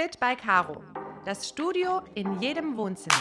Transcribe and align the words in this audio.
Fit 0.00 0.20
by 0.20 0.36
Caro. 0.36 0.80
Das 1.24 1.48
Studio 1.48 2.02
in 2.14 2.40
jedem 2.40 2.76
Wohnzimmer. 2.76 3.16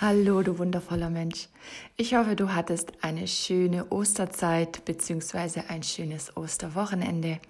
Hallo, 0.00 0.42
du 0.42 0.58
wundervoller 0.60 1.10
Mensch. 1.10 1.48
Ich 1.96 2.14
hoffe, 2.14 2.36
du 2.36 2.54
hattest 2.54 2.92
eine 3.00 3.26
schöne 3.26 3.90
Osterzeit 3.90 4.84
bzw. 4.84 5.62
ein 5.66 5.82
schönes 5.82 6.36
Osterwochenende. 6.36 7.40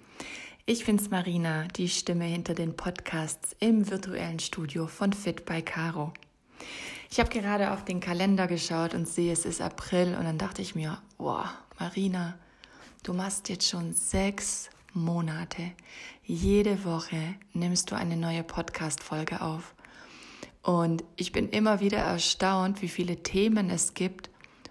Ich 0.65 0.83
bin's 0.87 1.11
Marina, 1.11 1.67
die 1.67 1.89
Stimme 1.89 2.25
hinter 2.25 2.55
den 2.55 2.75
Podcasts 2.75 3.55
im 3.59 3.87
virtuellen 3.91 4.39
Studio 4.39 4.87
von 4.87 5.13
Fit 5.13 5.45
by 5.45 5.61
Caro. 5.61 6.11
Ich 7.13 7.19
habe 7.19 7.29
gerade 7.29 7.73
auf 7.73 7.83
den 7.83 7.99
Kalender 7.99 8.47
geschaut 8.47 8.93
und 8.93 9.05
sehe, 9.05 9.33
es 9.33 9.43
ist 9.43 9.59
April 9.59 10.15
und 10.17 10.23
dann 10.23 10.37
dachte 10.37 10.61
ich 10.61 10.75
mir, 10.75 11.01
boah, 11.17 11.51
Marina, 11.77 12.35
du 13.03 13.11
machst 13.13 13.49
jetzt 13.49 13.67
schon 13.67 13.91
sechs 13.91 14.69
Monate. 14.93 15.73
Jede 16.23 16.85
Woche 16.85 17.35
nimmst 17.51 17.91
du 17.91 17.95
eine 17.95 18.15
neue 18.15 18.43
Podcast-Folge 18.43 19.41
auf. 19.41 19.75
Und 20.63 21.03
ich 21.17 21.33
bin 21.33 21.49
immer 21.49 21.81
wieder 21.81 21.97
erstaunt, 21.97 22.81
wie 22.81 22.87
viele 22.87 23.17
Themen 23.17 23.69
es 23.69 23.93
gibt, 23.93 24.29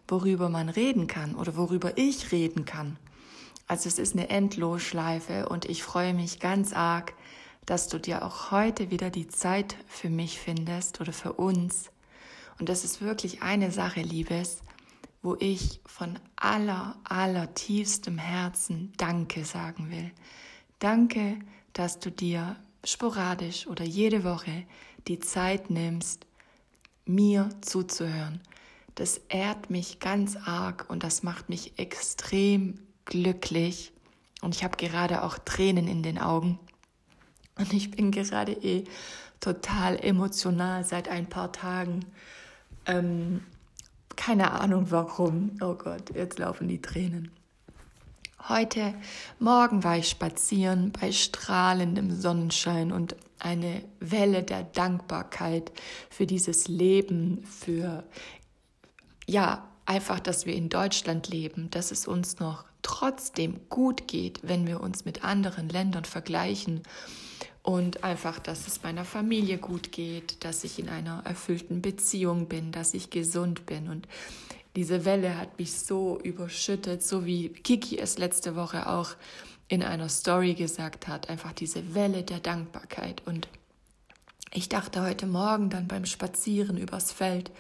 worüber 0.09 0.49
man 0.49 0.71
reden 0.71 1.09
kann 1.09 1.35
oder 1.35 1.59
worüber 1.59 1.99
ich 1.99 2.33
reden 2.33 2.65
kann. 2.65 2.97
Also 3.67 3.87
es 3.87 3.99
ist 3.99 4.15
eine 4.17 4.31
Endlosschleife 4.31 5.47
und 5.51 5.67
ich 5.67 5.83
freue 5.83 6.15
mich 6.15 6.41
ganz 6.41 6.73
arg, 6.73 7.13
dass 7.67 7.89
du 7.89 7.99
dir 7.99 8.25
auch 8.25 8.51
heute 8.51 8.91
wieder 8.91 9.11
die 9.11 9.29
Zeit 9.29 9.77
für 9.87 10.09
mich 10.09 10.39
findest 10.39 11.03
oder 11.03 11.13
für 11.13 11.35
uns, 11.35 11.91
und 12.61 12.69
das 12.69 12.85
ist 12.85 13.01
wirklich 13.01 13.41
eine 13.41 13.73
Sache, 13.73 14.03
Liebes, 14.03 14.63
wo 15.23 15.35
ich 15.41 15.81
von 15.87 16.19
aller, 16.37 16.97
aller 17.05 17.55
tiefstem 17.55 18.19
Herzen 18.19 18.93
Danke 18.99 19.47
sagen 19.47 19.91
will. 19.91 20.11
Danke, 20.79 21.39
dass 21.73 22.01
du 22.01 22.11
dir 22.11 22.57
sporadisch 22.85 23.67
oder 23.67 23.85
jede 23.85 24.25
Woche 24.25 24.65
die 25.09 25.19
Zeit 25.19 25.71
nimmst, 25.71 26.27
mir 27.07 27.49
zuzuhören. 27.63 28.43
Das 28.95 29.23
ehrt 29.29 29.71
mich 29.71 29.99
ganz 29.99 30.37
arg 30.37 30.85
und 30.89 31.03
das 31.03 31.23
macht 31.23 31.49
mich 31.49 31.79
extrem 31.79 32.79
glücklich. 33.07 33.93
Und 34.43 34.55
ich 34.55 34.65
habe 34.65 34.77
gerade 34.77 35.23
auch 35.23 35.39
Tränen 35.39 35.89
in 35.89 36.03
den 36.03 36.19
Augen. 36.19 36.59
Und 37.57 37.73
ich 37.73 37.91
bin 37.91 38.11
gerade 38.11 38.53
eh 38.53 38.85
total 39.41 39.99
emotional 39.99 40.85
seit 40.85 41.09
ein 41.09 41.27
paar 41.27 41.53
Tagen. 41.53 42.05
Ähm, 42.91 43.43
keine 44.17 44.53
Ahnung 44.53 44.91
warum. 44.91 45.53
Oh 45.61 45.75
Gott, 45.75 46.15
jetzt 46.15 46.39
laufen 46.39 46.69
die 46.69 46.83
Tränen. 46.83 47.31
Heute 48.49 48.95
Morgen 49.39 49.85
war 49.85 49.99
ich 49.99 50.09
spazieren 50.09 50.93
bei 50.93 51.13
strahlendem 51.13 52.11
Sonnenschein 52.11 52.91
und 52.91 53.15
eine 53.39 53.83
Welle 54.01 54.43
der 54.43 54.65
Dankbarkeit 54.65 55.73
für 56.09 56.27
dieses 56.27 56.69
Leben, 56.69 57.45
für 57.45 58.05
ja, 59.27 59.69
einfach, 59.87 60.21
dass 60.21 60.47
wir 60.47 60.55
in 60.55 60.69
Deutschland 60.69 61.29
leben, 61.29 61.71
dass 61.71 61.91
es 61.91 62.09
uns 62.09 62.39
noch 62.41 62.65
trotzdem 62.83 63.61
gut 63.69 64.09
geht, 64.09 64.41
wenn 64.43 64.67
wir 64.67 64.81
uns 64.81 65.05
mit 65.05 65.23
anderen 65.23 65.69
Ländern 65.69 66.05
vergleichen 66.05 66.83
und 67.63 68.05
einfach, 68.05 68.39
dass 68.39 68.67
es 68.67 68.83
meiner 68.83 69.05
Familie 69.05 69.59
gut 69.59 69.93
geht, 69.93 70.45
dass 70.45 70.65
ich 70.65 70.79
in 70.79 70.89
einer 70.89 71.23
erfüllten 71.25 71.83
Beziehung 71.83 72.47
bin, 72.47 72.73
dass 72.73 72.95
ich 72.95 73.11
gesund 73.11 73.67
bin. 73.67 73.89
Und 73.89 74.09
diese 74.77 75.05
Welle 75.05 75.37
hat 75.37 75.59
mich 75.59 75.73
so 75.73 76.19
überschüttet, 76.23 77.03
so 77.03 77.27
wie 77.27 77.51
Kiki 77.51 77.99
es 77.99 78.19
letzte 78.19 78.57
Woche 78.57 78.89
auch 78.89 79.11
in 79.69 79.83
einer 79.83 80.09
Story 80.09 80.55
gesagt 80.55 81.07
hat, 81.07 81.29
einfach 81.29 81.53
diese 81.53 81.95
Welle 81.95 82.23
der 82.23 82.41
Dankbarkeit. 82.41 83.23
Und 83.27 83.49
ich 84.53 84.69
dachte 84.69 85.03
heute 85.03 85.27
Morgen 85.27 85.71
dann 85.71 85.87
beim 85.87 86.07
Spazieren 86.07 86.77
übers 86.77 87.13
Feld, 87.13 87.51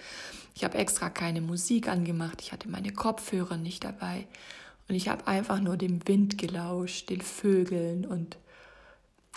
ich 0.55 0.65
habe 0.65 0.79
extra 0.79 1.09
keine 1.09 1.41
Musik 1.41 1.89
angemacht, 1.89 2.41
ich 2.43 2.53
hatte 2.53 2.69
meine 2.69 2.93
Kopfhörer 2.93 3.57
nicht 3.57 3.85
dabei. 3.85 4.27
Und 4.89 4.97
ich 4.97 5.09
habe 5.09 5.27
einfach 5.29 5.61
nur 5.61 5.77
dem 5.77 6.07
Wind 6.09 6.37
gelauscht, 6.37 7.11
den 7.11 7.21
Vögeln 7.21 8.05
und 8.05 8.37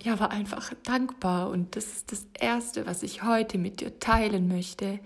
ja, 0.02 0.20
war 0.20 0.32
einfach 0.32 0.74
dankbar. 0.84 1.50
Und 1.50 1.76
das 1.76 1.86
ist 1.86 2.12
das 2.12 2.26
Erste, 2.40 2.86
was 2.86 3.04
ich 3.04 3.24
heute 3.24 3.58
mit 3.58 3.82
dir 3.82 4.00
teilen 4.00 4.48
möchte, 4.48 5.00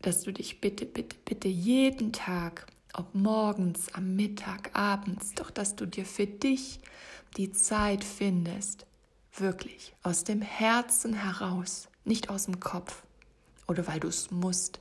dass 0.00 0.22
du 0.22 0.32
dich 0.32 0.60
bitte, 0.60 0.86
bitte, 0.86 1.16
bitte 1.24 1.48
jeden 1.48 2.12
Tag, 2.12 2.66
ob 2.92 3.14
morgens, 3.14 3.92
am 3.94 4.14
Mittag, 4.16 4.70
abends, 4.74 5.32
doch 5.34 5.50
dass 5.50 5.76
du 5.76 5.86
dir 5.86 6.04
für 6.04 6.26
dich 6.26 6.80
die 7.36 7.52
Zeit 7.52 8.04
findest, 8.04 8.86
wirklich 9.32 9.94
aus 10.02 10.24
dem 10.24 10.42
Herzen 10.42 11.14
heraus, 11.14 11.88
nicht 12.04 12.28
aus 12.30 12.44
dem 12.44 12.60
Kopf 12.60 13.02
oder 13.66 13.86
weil 13.86 13.98
du 13.98 14.08
es 14.08 14.30
musst, 14.30 14.80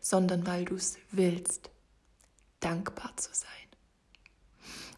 sondern 0.00 0.46
weil 0.46 0.64
du 0.64 0.76
es 0.76 0.96
willst, 1.10 1.70
dankbar 2.60 3.16
zu 3.16 3.30
sein. 3.32 3.48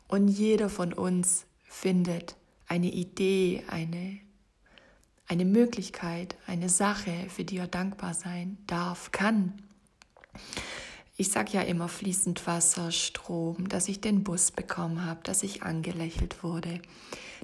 Und 0.06 0.28
jeder 0.28 0.69
von 0.69 0.93
uns 0.93 1.47
findet 1.65 2.37
eine 2.66 2.91
Idee, 2.91 3.62
eine, 3.69 4.19
eine 5.26 5.44
Möglichkeit, 5.44 6.36
eine 6.47 6.69
Sache, 6.69 7.12
für 7.28 7.44
die 7.44 7.58
er 7.58 7.69
dankbar 7.69 8.14
sein 8.14 8.58
darf, 8.66 9.12
kann. 9.12 9.54
Ich 11.16 11.30
sage 11.30 11.52
ja 11.52 11.62
immer 11.62 11.88
fließend 11.88 12.44
Wasser, 12.47 12.91
Strom, 12.91 13.69
dass 13.69 13.88
ich 13.88 14.00
den 14.00 14.25
Bus 14.25 14.50
bekommen 14.50 15.04
habe, 15.04 15.20
dass 15.22 15.44
ich 15.44 15.62
angelächelt 15.62 16.42
wurde, 16.42 16.80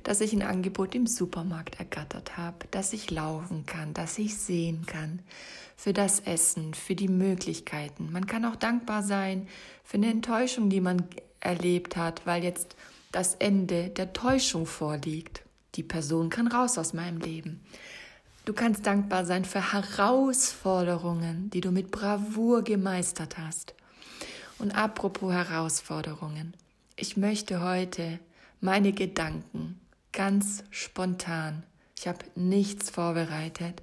dass 0.02 0.20
ich 0.20 0.32
ein 0.32 0.42
Angebot 0.42 0.96
im 0.96 1.06
Supermarkt 1.06 1.78
ergattert 1.78 2.36
habe, 2.36 2.66
dass 2.72 2.92
ich 2.92 3.12
laufen 3.12 3.66
kann, 3.66 3.94
dass 3.94 4.18
ich 4.18 4.36
sehen 4.36 4.86
kann, 4.86 5.20
für 5.76 5.92
das 5.92 6.20
Essen, 6.20 6.74
für 6.74 6.96
die 6.96 7.08
Möglichkeiten. 7.08 8.10
Man 8.10 8.26
kann 8.26 8.44
auch 8.44 8.56
dankbar 8.56 9.02
sein 9.02 9.46
für 9.84 9.98
eine 9.98 10.10
Enttäuschung, 10.10 10.68
die 10.68 10.80
man 10.80 11.04
erlebt 11.38 11.96
hat, 11.96 12.26
weil 12.26 12.42
jetzt 12.42 12.76
das 13.12 13.34
Ende 13.34 13.88
der 13.88 14.12
Täuschung 14.12 14.66
vorliegt. 14.66 15.42
Die 15.74 15.82
Person 15.82 16.30
kann 16.30 16.46
raus 16.46 16.78
aus 16.78 16.92
meinem 16.92 17.18
Leben. 17.18 17.60
Du 18.44 18.52
kannst 18.52 18.86
dankbar 18.86 19.24
sein 19.24 19.44
für 19.44 19.72
Herausforderungen, 19.72 21.50
die 21.50 21.60
du 21.60 21.70
mit 21.70 21.90
Bravour 21.90 22.62
gemeistert 22.62 23.38
hast. 23.38 23.74
Und 24.58 24.74
apropos 24.74 25.32
Herausforderungen, 25.32 26.54
ich 26.96 27.16
möchte 27.16 27.62
heute 27.62 28.18
meine 28.60 28.92
Gedanken 28.92 29.80
ganz 30.12 30.64
spontan, 30.70 31.62
ich 31.98 32.08
habe 32.08 32.24
nichts 32.34 32.90
vorbereitet, 32.90 33.82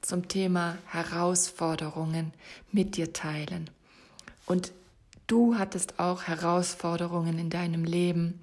zum 0.00 0.28
Thema 0.28 0.78
Herausforderungen 0.86 2.32
mit 2.70 2.96
dir 2.96 3.12
teilen. 3.12 3.68
Und 4.46 4.72
Du 5.28 5.58
hattest 5.58 6.00
auch 6.00 6.22
Herausforderungen 6.22 7.38
in 7.38 7.50
deinem 7.50 7.84
Leben, 7.84 8.40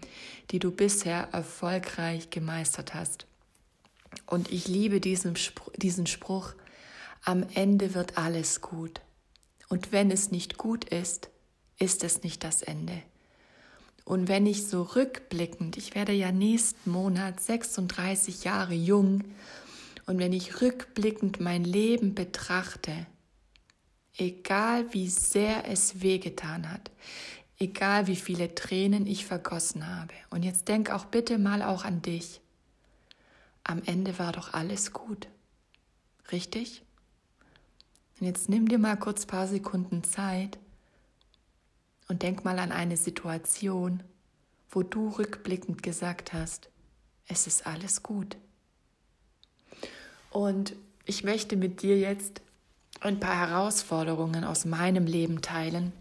die 0.51 0.59
du 0.59 0.69
bisher 0.69 1.29
erfolgreich 1.31 2.29
gemeistert 2.29 2.93
hast. 2.93 3.25
Und 4.27 4.51
ich 4.51 4.67
liebe 4.67 5.01
diesen, 5.01 5.35
Spruch, 5.35 5.73
diesen 5.75 6.05
Spruch, 6.05 6.53
am 7.23 7.43
Ende 7.55 7.95
wird 7.95 8.19
alles 8.19 8.61
gut. 8.61 9.01
Und 9.67 9.91
wenn 9.91 10.11
es 10.11 10.29
nicht 10.29 10.59
gut 10.59 10.85
ist, 10.85 11.29
ist 11.79 12.03
es 12.03 12.21
nicht 12.21 12.43
das 12.43 12.61
Ende. 12.61 13.01
Und 14.03 14.27
wenn 14.27 14.45
ich 14.45 14.67
so 14.67 14.83
rückblickend, 14.83 15.77
ich 15.77 15.95
werde 15.95 16.13
ja 16.13 16.31
nächsten 16.31 16.91
Monat 16.91 17.39
36 17.39 18.43
Jahre 18.43 18.75
jung, 18.75 19.23
und 20.05 20.19
wenn 20.19 20.33
ich 20.33 20.61
rückblickend 20.61 21.39
mein 21.39 21.63
Leben 21.63 22.13
betrachte, 22.13 23.07
egal 24.17 24.93
wie 24.93 25.09
sehr 25.09 25.67
es 25.69 26.01
wehgetan 26.01 26.71
hat, 26.71 26.91
egal 27.59 28.07
wie 28.07 28.15
viele 28.15 28.55
Tränen 28.55 29.07
ich 29.07 29.25
vergossen 29.25 29.87
habe. 29.87 30.13
Und 30.29 30.43
jetzt 30.43 30.67
denk 30.67 30.89
auch 30.89 31.05
bitte 31.05 31.37
mal 31.37 31.61
auch 31.61 31.85
an 31.85 32.01
dich. 32.01 32.41
Am 33.63 33.81
Ende 33.85 34.17
war 34.19 34.31
doch 34.31 34.53
alles 34.53 34.93
gut. 34.93 35.27
Richtig? 36.31 36.83
Und 38.19 38.27
jetzt 38.27 38.49
nimm 38.49 38.67
dir 38.67 38.77
mal 38.77 38.97
kurz 38.97 39.25
paar 39.25 39.47
Sekunden 39.47 40.03
Zeit 40.03 40.57
und 42.07 42.21
denk 42.21 42.45
mal 42.45 42.59
an 42.59 42.71
eine 42.71 42.97
Situation, 42.97 44.03
wo 44.69 44.83
du 44.83 45.09
rückblickend 45.09 45.83
gesagt 45.83 46.33
hast, 46.33 46.69
es 47.27 47.47
ist 47.47 47.65
alles 47.65 48.03
gut. 48.03 48.37
Und 50.29 50.75
ich 51.05 51.23
möchte 51.23 51.55
mit 51.55 51.81
dir 51.81 51.97
jetzt 51.97 52.41
ein 53.05 53.19
paar 53.19 53.49
Herausforderungen 53.49 54.43
aus 54.43 54.65
meinem 54.65 55.05
Leben 55.05 55.41
teilen. 55.41 55.93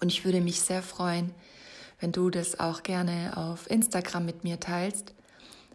Und 0.00 0.08
ich 0.08 0.24
würde 0.24 0.40
mich 0.40 0.60
sehr 0.60 0.82
freuen, 0.82 1.30
wenn 2.00 2.12
du 2.12 2.30
das 2.30 2.60
auch 2.60 2.82
gerne 2.82 3.32
auf 3.36 3.70
Instagram 3.70 4.24
mit 4.24 4.44
mir 4.44 4.60
teilst, 4.60 5.14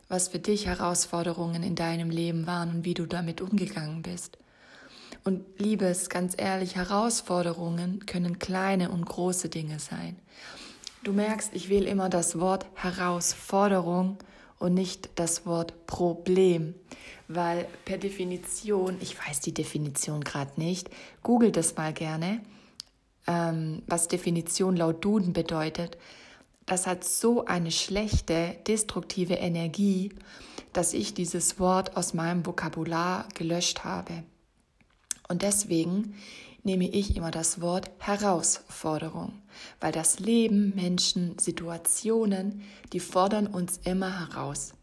was 0.08 0.28
für 0.28 0.40
dich 0.40 0.66
Herausforderungen 0.68 1.64
in 1.64 1.76
deinem 1.76 2.10
Leben 2.10 2.48
waren 2.48 2.70
und 2.70 2.86
wie 2.86 2.94
du 2.94 3.06
damit 3.06 3.42
umgegangen 3.42 4.02
bist. 4.02 4.38
Und 5.24 5.44
liebes, 5.58 6.10
ganz 6.10 6.36
ehrlich, 6.38 6.76
Herausforderungen 6.76 8.06
können 8.06 8.38
kleine 8.38 8.92
und 8.92 9.06
große 9.06 9.50
Dinge 9.50 9.80
sein. 9.80 10.16
Du 11.04 11.14
merkst, 11.14 11.52
ich 11.54 11.70
wähle 11.70 11.88
immer 11.88 12.10
das 12.10 12.40
Wort 12.40 12.68
Herausforderung 12.76 14.18
und 14.60 14.74
nicht 14.74 15.10
das 15.16 15.46
Wort 15.46 15.86
Problem, 15.88 16.76
weil 17.28 17.68
per 17.86 17.98
Definition, 17.98 18.98
ich 19.02 19.18
weiß 19.18 19.42
die 19.42 19.54
Definition 19.54 20.24
gerade 20.24 20.60
nicht, 20.60 20.90
google 21.24 21.52
das 21.52 21.76
mal 21.76 21.94
gerne, 21.94 22.42
ähm, 23.28 23.82
was 23.88 24.08
Definition 24.08 24.76
laut 24.76 25.04
Duden 25.04 25.34
bedeutet. 25.34 25.98
Das 26.66 26.88
hat 26.88 27.04
so 27.04 27.46
eine 27.46 27.72
schlechte, 27.72 28.56
destruktive 28.68 29.36
Energie, 29.36 30.12
dass 30.74 30.94
ich 30.94 31.14
dieses 31.14 31.60
Wort 31.60 31.96
aus 31.96 32.14
meinem 32.14 32.46
Vokabular 32.46 33.28
gelöscht 33.36 33.84
habe. 33.84 34.24
Und 35.28 35.42
deswegen 35.42 36.16
nehme 36.66 36.90
ich 36.90 37.16
immer 37.16 37.32
das 37.32 37.62
Wort 37.62 37.92
Herausforderung, 38.00 39.34
weil 39.80 39.92
das 39.92 40.20
Leben, 40.20 40.74
Menschen, 40.76 41.38
Situationen, 41.38 42.64
die 42.92 43.00
fordern 43.00 43.48
uns 43.48 43.80
immer 43.84 44.20
heraus. 44.20 44.74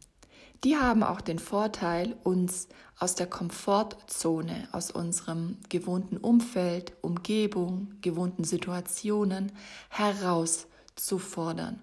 Die 0.65 0.77
haben 0.77 1.03
auch 1.03 1.21
den 1.21 1.41
Vorteil, 1.41 2.15
uns 2.23 2.69
aus 2.97 3.17
der 3.17 3.27
Komfortzone, 3.27 4.69
aus 4.71 4.93
unserem 4.93 5.59
gewohnten 5.69 6.19
Umfeld, 6.19 6.93
Umgebung, 7.01 7.95
gewohnten 8.01 8.45
Situationen 8.45 9.51
herauszufordern. 9.89 11.81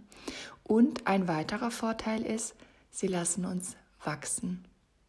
Und 0.64 1.08
ein 1.08 1.28
weiterer 1.28 1.72
Vorteil 1.72 2.22
ist, 2.26 2.56
sie 2.90 3.08
lassen 3.08 3.44
uns 3.44 3.76
wachsen. 4.02 4.64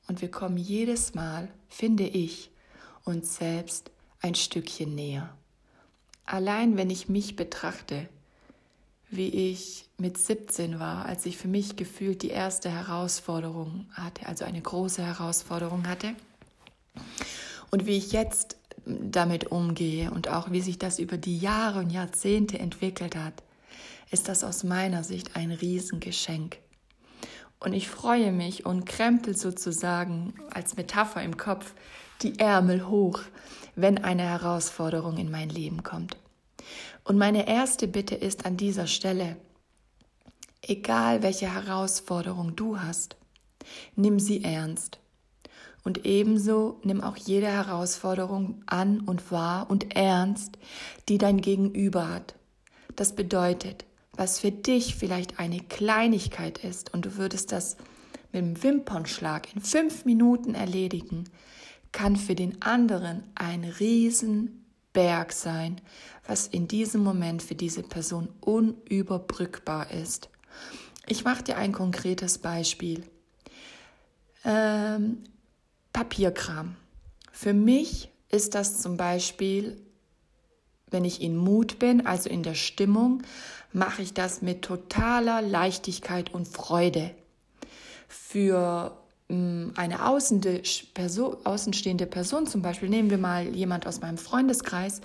Und 0.08 0.20
wir 0.20 0.32
kommen 0.32 0.56
jedes 0.56 1.14
Mal, 1.14 1.48
finde 1.68 2.08
ich, 2.08 2.50
uns 3.04 3.36
selbst 3.36 3.92
ein 4.20 4.34
Stückchen 4.34 4.94
näher. 4.94 5.34
Allein 6.24 6.76
wenn 6.76 6.90
ich 6.90 7.08
mich 7.08 7.36
betrachte, 7.36 8.08
wie 9.10 9.28
ich 9.28 9.86
mit 9.98 10.16
17 10.18 10.78
war, 10.78 11.04
als 11.04 11.26
ich 11.26 11.36
für 11.36 11.48
mich 11.48 11.76
gefühlt 11.76 12.22
die 12.22 12.30
erste 12.30 12.70
Herausforderung 12.70 13.86
hatte, 13.92 14.26
also 14.26 14.44
eine 14.44 14.60
große 14.60 15.04
Herausforderung 15.04 15.88
hatte, 15.88 16.14
und 17.70 17.86
wie 17.86 17.96
ich 17.96 18.12
jetzt 18.12 18.56
damit 18.84 19.50
umgehe 19.50 20.10
und 20.10 20.28
auch 20.28 20.50
wie 20.50 20.60
sich 20.60 20.78
das 20.78 20.98
über 20.98 21.16
die 21.16 21.38
Jahre 21.38 21.80
und 21.80 21.90
Jahrzehnte 21.90 22.58
entwickelt 22.58 23.16
hat, 23.16 23.42
ist 24.10 24.28
das 24.28 24.42
aus 24.44 24.64
meiner 24.64 25.04
Sicht 25.04 25.36
ein 25.36 25.50
Riesengeschenk. 25.50 26.58
Und 27.60 27.74
ich 27.74 27.88
freue 27.88 28.32
mich 28.32 28.64
und 28.64 28.86
krempel 28.86 29.36
sozusagen 29.36 30.34
als 30.50 30.76
Metapher 30.76 31.22
im 31.22 31.36
Kopf 31.36 31.74
die 32.22 32.38
Ärmel 32.38 32.88
hoch, 32.88 33.20
wenn 33.76 33.98
eine 33.98 34.22
Herausforderung 34.22 35.16
in 35.16 35.30
mein 35.30 35.48
Leben 35.48 35.82
kommt. 35.82 36.16
Und 37.04 37.16
meine 37.18 37.48
erste 37.48 37.88
Bitte 37.88 38.14
ist 38.14 38.46
an 38.46 38.56
dieser 38.56 38.86
Stelle, 38.86 39.36
egal 40.62 41.22
welche 41.22 41.52
Herausforderung 41.52 42.56
du 42.56 42.80
hast, 42.80 43.16
nimm 43.96 44.18
sie 44.18 44.44
ernst. 44.44 44.98
Und 45.82 46.04
ebenso 46.04 46.78
nimm 46.84 47.00
auch 47.00 47.16
jede 47.16 47.46
Herausforderung 47.46 48.62
an 48.66 49.00
und 49.00 49.32
wahr 49.32 49.70
und 49.70 49.96
ernst, 49.96 50.58
die 51.08 51.16
dein 51.16 51.40
Gegenüber 51.40 52.08
hat. 52.08 52.34
Das 52.96 53.14
bedeutet, 53.16 53.86
was 54.12 54.38
für 54.40 54.50
dich 54.50 54.96
vielleicht 54.96 55.38
eine 55.38 55.60
Kleinigkeit 55.60 56.58
ist 56.58 56.92
und 56.92 57.06
du 57.06 57.16
würdest 57.16 57.52
das 57.52 57.78
mit 58.30 58.42
dem 58.42 58.62
Wimpernschlag 58.62 59.48
in 59.54 59.62
fünf 59.62 60.04
Minuten 60.04 60.54
erledigen, 60.54 61.24
kann 61.92 62.16
für 62.16 62.34
den 62.34 62.62
anderen 62.62 63.24
ein 63.34 63.64
Riesenberg 63.64 65.32
sein, 65.32 65.80
was 66.26 66.46
in 66.46 66.68
diesem 66.68 67.02
Moment 67.02 67.42
für 67.42 67.54
diese 67.54 67.82
Person 67.82 68.28
unüberbrückbar 68.40 69.90
ist. 69.90 70.28
Ich 71.06 71.24
mache 71.24 71.42
dir 71.42 71.56
ein 71.56 71.72
konkretes 71.72 72.38
Beispiel. 72.38 73.04
Ähm, 74.44 75.24
Papierkram. 75.92 76.76
Für 77.32 77.52
mich 77.52 78.10
ist 78.30 78.54
das 78.54 78.80
zum 78.80 78.96
Beispiel, 78.96 79.80
wenn 80.90 81.04
ich 81.04 81.20
in 81.20 81.36
Mut 81.36 81.78
bin, 81.78 82.06
also 82.06 82.30
in 82.30 82.42
der 82.42 82.54
Stimmung, 82.54 83.22
mache 83.72 84.02
ich 84.02 84.14
das 84.14 84.42
mit 84.42 84.62
totaler 84.62 85.42
Leichtigkeit 85.42 86.32
und 86.32 86.46
Freude. 86.46 87.10
Für 88.08 88.99
eine 89.76 90.04
außenstehende 90.04 92.06
Person 92.06 92.46
zum 92.46 92.62
Beispiel, 92.62 92.88
nehmen 92.88 93.10
wir 93.10 93.18
mal 93.18 93.54
jemand 93.54 93.86
aus 93.86 94.00
meinem 94.00 94.18
Freundeskreis, 94.18 95.00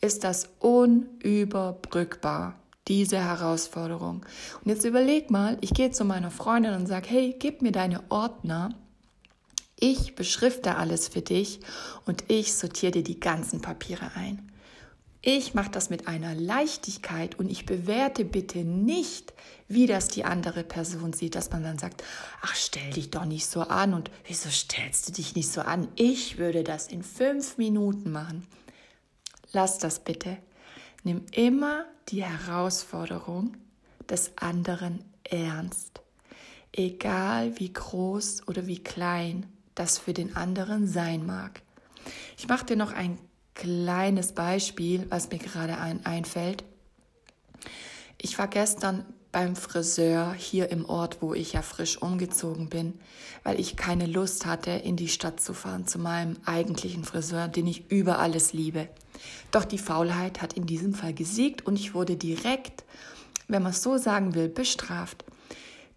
ist 0.00 0.22
das 0.22 0.48
unüberbrückbar, 0.60 2.54
diese 2.88 3.18
Herausforderung. 3.18 4.24
Und 4.62 4.70
jetzt 4.70 4.84
überleg 4.84 5.30
mal, 5.30 5.58
ich 5.60 5.74
gehe 5.74 5.90
zu 5.90 6.04
meiner 6.04 6.30
Freundin 6.30 6.74
und 6.74 6.86
sage, 6.86 7.08
hey, 7.08 7.34
gib 7.38 7.62
mir 7.62 7.72
deine 7.72 8.02
Ordner, 8.10 8.74
ich 9.78 10.14
beschrifte 10.14 10.76
alles 10.76 11.08
für 11.08 11.22
dich 11.22 11.58
und 12.06 12.24
ich 12.28 12.54
sortiere 12.54 12.92
dir 12.92 13.02
die 13.02 13.18
ganzen 13.18 13.60
Papiere 13.60 14.12
ein. 14.14 14.52
Ich 15.20 15.54
mache 15.54 15.70
das 15.70 15.90
mit 15.90 16.06
einer 16.06 16.34
Leichtigkeit 16.34 17.38
und 17.38 17.50
ich 17.50 17.66
bewerte 17.66 18.24
bitte 18.26 18.58
nicht, 18.58 19.32
wie 19.74 19.86
das 19.86 20.08
die 20.08 20.24
andere 20.24 20.64
Person 20.64 21.12
sieht, 21.12 21.34
dass 21.34 21.50
man 21.50 21.62
dann 21.62 21.78
sagt, 21.78 22.02
ach, 22.40 22.54
stell 22.54 22.90
dich 22.92 23.10
doch 23.10 23.24
nicht 23.24 23.46
so 23.46 23.62
an 23.62 23.92
und 23.92 24.10
wieso 24.26 24.48
stellst 24.48 25.08
du 25.08 25.12
dich 25.12 25.34
nicht 25.34 25.50
so 25.50 25.60
an? 25.60 25.88
Ich 25.96 26.38
würde 26.38 26.64
das 26.64 26.86
in 26.86 27.02
fünf 27.02 27.58
Minuten 27.58 28.10
machen. 28.10 28.46
Lass 29.52 29.78
das 29.78 30.00
bitte. 30.00 30.38
Nimm 31.02 31.22
immer 31.32 31.84
die 32.08 32.24
Herausforderung 32.24 33.56
des 34.08 34.32
anderen 34.36 35.04
ernst. 35.24 36.00
Egal 36.72 37.58
wie 37.58 37.72
groß 37.72 38.48
oder 38.48 38.66
wie 38.66 38.82
klein 38.82 39.46
das 39.74 39.98
für 39.98 40.12
den 40.12 40.36
anderen 40.36 40.86
sein 40.86 41.26
mag. 41.26 41.62
Ich 42.36 42.48
mache 42.48 42.66
dir 42.66 42.76
noch 42.76 42.92
ein 42.92 43.18
kleines 43.54 44.32
Beispiel, 44.32 45.06
was 45.10 45.30
mir 45.30 45.38
gerade 45.38 45.78
ein, 45.78 46.04
einfällt. 46.04 46.64
Ich 48.20 48.38
war 48.38 48.48
gestern 48.48 49.04
beim 49.34 49.56
Friseur 49.56 50.32
hier 50.32 50.70
im 50.70 50.84
Ort, 50.88 51.18
wo 51.20 51.34
ich 51.34 51.54
ja 51.54 51.62
frisch 51.62 52.00
umgezogen 52.00 52.68
bin, 52.68 52.94
weil 53.42 53.58
ich 53.58 53.76
keine 53.76 54.06
Lust 54.06 54.46
hatte, 54.46 54.70
in 54.70 54.94
die 54.94 55.08
Stadt 55.08 55.40
zu 55.40 55.54
fahren 55.54 55.88
zu 55.88 55.98
meinem 55.98 56.36
eigentlichen 56.44 57.02
Friseur, 57.02 57.48
den 57.48 57.66
ich 57.66 57.90
über 57.90 58.20
alles 58.20 58.52
liebe. 58.52 58.88
Doch 59.50 59.64
die 59.64 59.78
Faulheit 59.78 60.40
hat 60.40 60.52
in 60.52 60.66
diesem 60.66 60.94
Fall 60.94 61.12
gesiegt 61.12 61.66
und 61.66 61.74
ich 61.74 61.94
wurde 61.94 62.14
direkt, 62.14 62.84
wenn 63.48 63.64
man 63.64 63.72
es 63.72 63.82
so 63.82 63.96
sagen 63.98 64.36
will, 64.36 64.48
bestraft. 64.48 65.24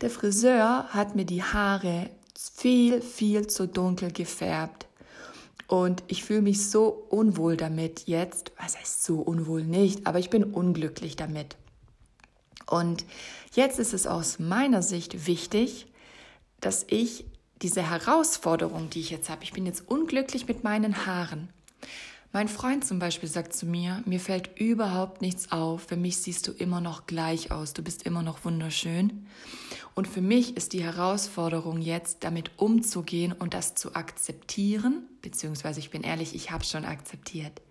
Der 0.02 0.10
Friseur 0.10 0.88
hat 0.90 1.16
mir 1.16 1.26
die 1.26 1.44
Haare 1.44 2.10
viel, 2.36 3.02
viel 3.02 3.46
zu 3.46 3.68
dunkel 3.68 4.12
gefärbt. 4.12 4.88
Und 5.68 6.04
ich 6.08 6.24
fühle 6.24 6.42
mich 6.42 6.68
so 6.68 6.88
unwohl 7.10 7.56
damit 7.56 8.08
jetzt. 8.08 8.52
Was 8.60 8.80
heißt 8.80 9.04
so 9.04 9.20
unwohl 9.20 9.64
nicht? 9.64 10.08
Aber 10.08 10.18
ich 10.18 10.32
bin 10.32 10.44
unglücklich 10.44 11.18
damit. 11.18 11.56
Und 12.70 13.06
jetzt 13.54 13.80
ist 13.80 13.94
es 13.94 14.08
aus 14.08 14.40
meiner 14.40 14.82
Sicht 14.82 15.26
wichtig, 15.26 15.88
dass 16.60 16.86
ich 16.90 17.26
diese 17.62 17.82
Herausforderung, 17.82 18.90
die 18.90 19.00
ich 19.00 19.10
jetzt 19.10 19.30
habe, 19.30 19.44
ich 19.44 19.54
bin 19.54 19.66
jetzt 19.66 19.88
unglücklich 19.88 20.48
mit 20.48 20.64
meinen 20.64 21.06
Haaren. 21.06 21.50
Mein 22.34 22.50
Freund 22.50 22.86
zum 22.86 23.00
Beispiel 23.00 23.30
sagt 23.30 23.56
zu 23.56 23.66
mir, 23.66 24.04
mir 24.06 24.20
fällt 24.20 24.60
überhaupt 24.60 25.22
nichts 25.22 25.52
auf, 25.52 25.84
für 25.84 25.96
mich 25.96 26.18
siehst 26.18 26.48
du 26.48 26.52
immer 26.52 26.82
noch 26.82 27.08
gleich 27.08 27.52
aus, 27.52 27.74
du 27.74 27.82
bist 27.82 28.04
immer 28.04 28.22
noch 28.22 28.44
wunderschön. 28.44 29.26
Und 29.96 30.08
für 30.08 30.22
mich 30.22 30.56
ist 30.58 30.74
die 30.74 30.84
Herausforderung 30.84 31.82
jetzt, 31.82 32.24
damit 32.24 32.52
umzugehen 32.58 33.32
und 33.32 33.54
das 33.54 33.76
zu 33.76 33.96
akzeptieren, 33.96 35.08
beziehungsweise 35.22 35.80
ich 35.80 35.90
bin 35.90 36.04
ehrlich, 36.04 36.36
ich 36.36 36.52
habe 36.52 36.66
schon 36.66 36.86
akzeptiert. 36.86 37.62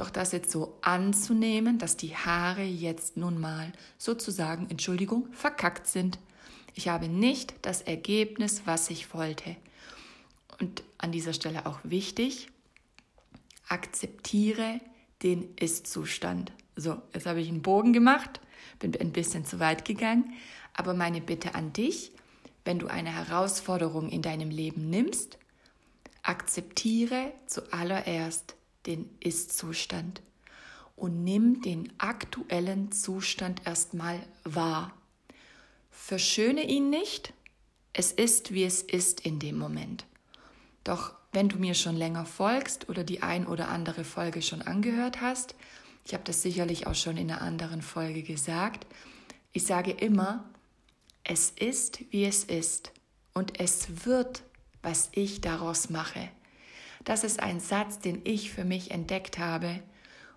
Doch 0.00 0.08
das 0.08 0.32
jetzt 0.32 0.50
so 0.50 0.78
anzunehmen, 0.80 1.76
dass 1.76 1.94
die 1.94 2.16
Haare 2.16 2.62
jetzt 2.62 3.18
nun 3.18 3.38
mal 3.38 3.70
sozusagen, 3.98 4.70
Entschuldigung, 4.70 5.30
verkackt 5.32 5.86
sind. 5.86 6.18
Ich 6.74 6.88
habe 6.88 7.06
nicht 7.06 7.52
das 7.60 7.82
Ergebnis, 7.82 8.62
was 8.64 8.88
ich 8.88 9.12
wollte. 9.12 9.56
Und 10.58 10.84
an 10.96 11.12
dieser 11.12 11.34
Stelle 11.34 11.66
auch 11.66 11.80
wichtig, 11.82 12.48
akzeptiere 13.68 14.80
den 15.22 15.54
Ist-Zustand. 15.56 16.50
So, 16.76 16.96
jetzt 17.12 17.26
habe 17.26 17.42
ich 17.42 17.50
einen 17.50 17.60
Bogen 17.60 17.92
gemacht, 17.92 18.40
bin 18.78 18.98
ein 18.98 19.12
bisschen 19.12 19.44
zu 19.44 19.60
weit 19.60 19.84
gegangen, 19.84 20.32
aber 20.72 20.94
meine 20.94 21.20
Bitte 21.20 21.54
an 21.54 21.74
dich, 21.74 22.12
wenn 22.64 22.78
du 22.78 22.86
eine 22.86 23.14
Herausforderung 23.14 24.08
in 24.08 24.22
deinem 24.22 24.48
Leben 24.48 24.88
nimmst, 24.88 25.36
akzeptiere 26.22 27.34
zuallererst 27.44 28.56
den 28.86 29.08
Ist-Zustand 29.20 30.22
und 30.96 31.24
nimm 31.24 31.62
den 31.62 31.92
aktuellen 31.98 32.92
Zustand 32.92 33.66
erstmal 33.66 34.20
wahr. 34.44 34.92
Verschöne 35.90 36.62
ihn 36.68 36.90
nicht, 36.90 37.32
es 37.92 38.12
ist, 38.12 38.52
wie 38.52 38.64
es 38.64 38.82
ist 38.82 39.20
in 39.20 39.38
dem 39.38 39.58
Moment. 39.58 40.04
Doch 40.84 41.14
wenn 41.32 41.48
du 41.48 41.58
mir 41.58 41.74
schon 41.74 41.96
länger 41.96 42.26
folgst 42.26 42.88
oder 42.88 43.04
die 43.04 43.22
ein 43.22 43.46
oder 43.46 43.68
andere 43.68 44.04
Folge 44.04 44.42
schon 44.42 44.62
angehört 44.62 45.20
hast, 45.20 45.54
ich 46.04 46.14
habe 46.14 46.24
das 46.24 46.42
sicherlich 46.42 46.86
auch 46.86 46.94
schon 46.94 47.16
in 47.16 47.30
einer 47.30 47.42
anderen 47.42 47.82
Folge 47.82 48.22
gesagt, 48.22 48.86
ich 49.52 49.64
sage 49.66 49.92
immer, 49.92 50.48
es 51.24 51.50
ist, 51.50 52.00
wie 52.10 52.24
es 52.24 52.44
ist 52.44 52.92
und 53.34 53.60
es 53.60 54.06
wird, 54.06 54.42
was 54.82 55.10
ich 55.12 55.40
daraus 55.40 55.90
mache. 55.90 56.28
Das 57.04 57.24
ist 57.24 57.40
ein 57.40 57.60
Satz, 57.60 57.98
den 57.98 58.20
ich 58.24 58.50
für 58.50 58.64
mich 58.64 58.90
entdeckt 58.90 59.38
habe 59.38 59.80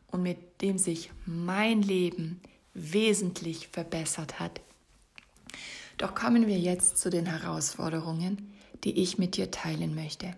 und 0.07 0.23
mit 0.23 0.61
dem 0.61 0.77
sich 0.77 1.11
mein 1.25 1.81
Leben 1.81 2.41
wesentlich 2.73 3.67
verbessert 3.67 4.39
hat. 4.39 4.61
Doch 5.97 6.15
kommen 6.15 6.47
wir 6.47 6.57
jetzt 6.57 6.97
zu 6.97 7.09
den 7.09 7.25
Herausforderungen, 7.25 8.53
die 8.83 9.01
ich 9.01 9.17
mit 9.17 9.37
dir 9.37 9.51
teilen 9.51 9.95
möchte. 9.95 10.35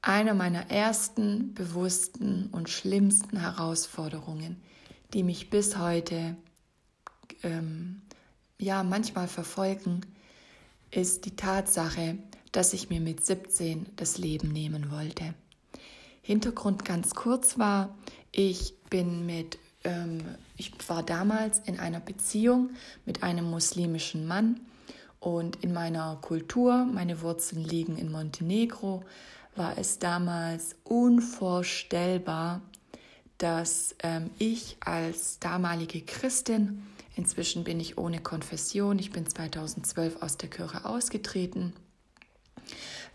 Eine 0.00 0.34
meiner 0.34 0.70
ersten 0.70 1.54
bewussten 1.54 2.48
und 2.52 2.68
schlimmsten 2.68 3.38
Herausforderungen, 3.38 4.62
die 5.12 5.22
mich 5.22 5.50
bis 5.50 5.76
heute 5.76 6.36
ähm, 7.42 8.02
ja 8.58 8.82
manchmal 8.84 9.28
verfolgen, 9.28 10.00
ist 10.90 11.24
die 11.24 11.36
Tatsache, 11.36 12.18
dass 12.52 12.72
ich 12.72 12.90
mir 12.90 13.00
mit 13.00 13.24
17 13.24 13.86
das 13.96 14.18
Leben 14.18 14.48
nehmen 14.48 14.90
wollte. 14.90 15.34
Hintergrund 16.22 16.84
ganz 16.84 17.14
kurz 17.14 17.58
war, 17.58 17.96
ich 18.32 18.74
bin 18.90 19.26
mit, 19.26 19.58
ähm, 19.84 20.22
ich 20.56 20.72
war 20.88 21.02
damals 21.02 21.60
in 21.60 21.78
einer 21.78 22.00
Beziehung 22.00 22.70
mit 23.06 23.22
einem 23.22 23.50
muslimischen 23.50 24.26
Mann 24.26 24.60
und 25.20 25.64
in 25.64 25.72
meiner 25.72 26.16
Kultur, 26.20 26.84
meine 26.84 27.22
Wurzeln 27.22 27.64
liegen 27.64 27.96
in 27.96 28.12
Montenegro, 28.12 29.04
war 29.56 29.76
es 29.76 29.98
damals 29.98 30.76
unvorstellbar, 30.84 32.62
dass 33.38 33.94
ähm, 34.02 34.30
ich 34.38 34.76
als 34.80 35.38
damalige 35.38 36.00
Christin, 36.02 36.82
inzwischen 37.16 37.64
bin 37.64 37.80
ich 37.80 37.98
ohne 37.98 38.20
Konfession, 38.20 38.98
ich 38.98 39.10
bin 39.10 39.26
2012 39.26 40.22
aus 40.22 40.36
der 40.36 40.50
Kirche 40.50 40.84
ausgetreten, 40.84 41.72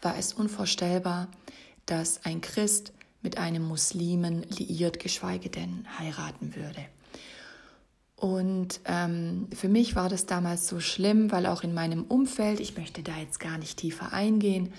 war 0.03 0.17
es 0.17 0.33
unvorstellbar, 0.33 1.27
dass 1.85 2.25
ein 2.25 2.41
Christ 2.41 2.93
mit 3.21 3.37
einem 3.37 3.63
Muslimen 3.63 4.43
liiert, 4.43 4.99
geschweige 4.99 5.49
denn 5.49 5.85
heiraten 5.97 6.55
würde. 6.55 6.85
Und 8.15 8.79
ähm, 8.85 9.47
für 9.53 9.67
mich 9.67 9.95
war 9.95 10.07
das 10.07 10.25
damals 10.25 10.67
so 10.67 10.79
schlimm, 10.79 11.31
weil 11.31 11.45
auch 11.45 11.63
in 11.63 11.73
meinem 11.73 12.03
Umfeld, 12.03 12.59
ich 12.59 12.77
möchte 12.77 13.03
da 13.03 13.17
jetzt 13.17 13.39
gar 13.39 13.57
nicht 13.57 13.77
tiefer 13.77 14.13
eingehen, 14.13 14.73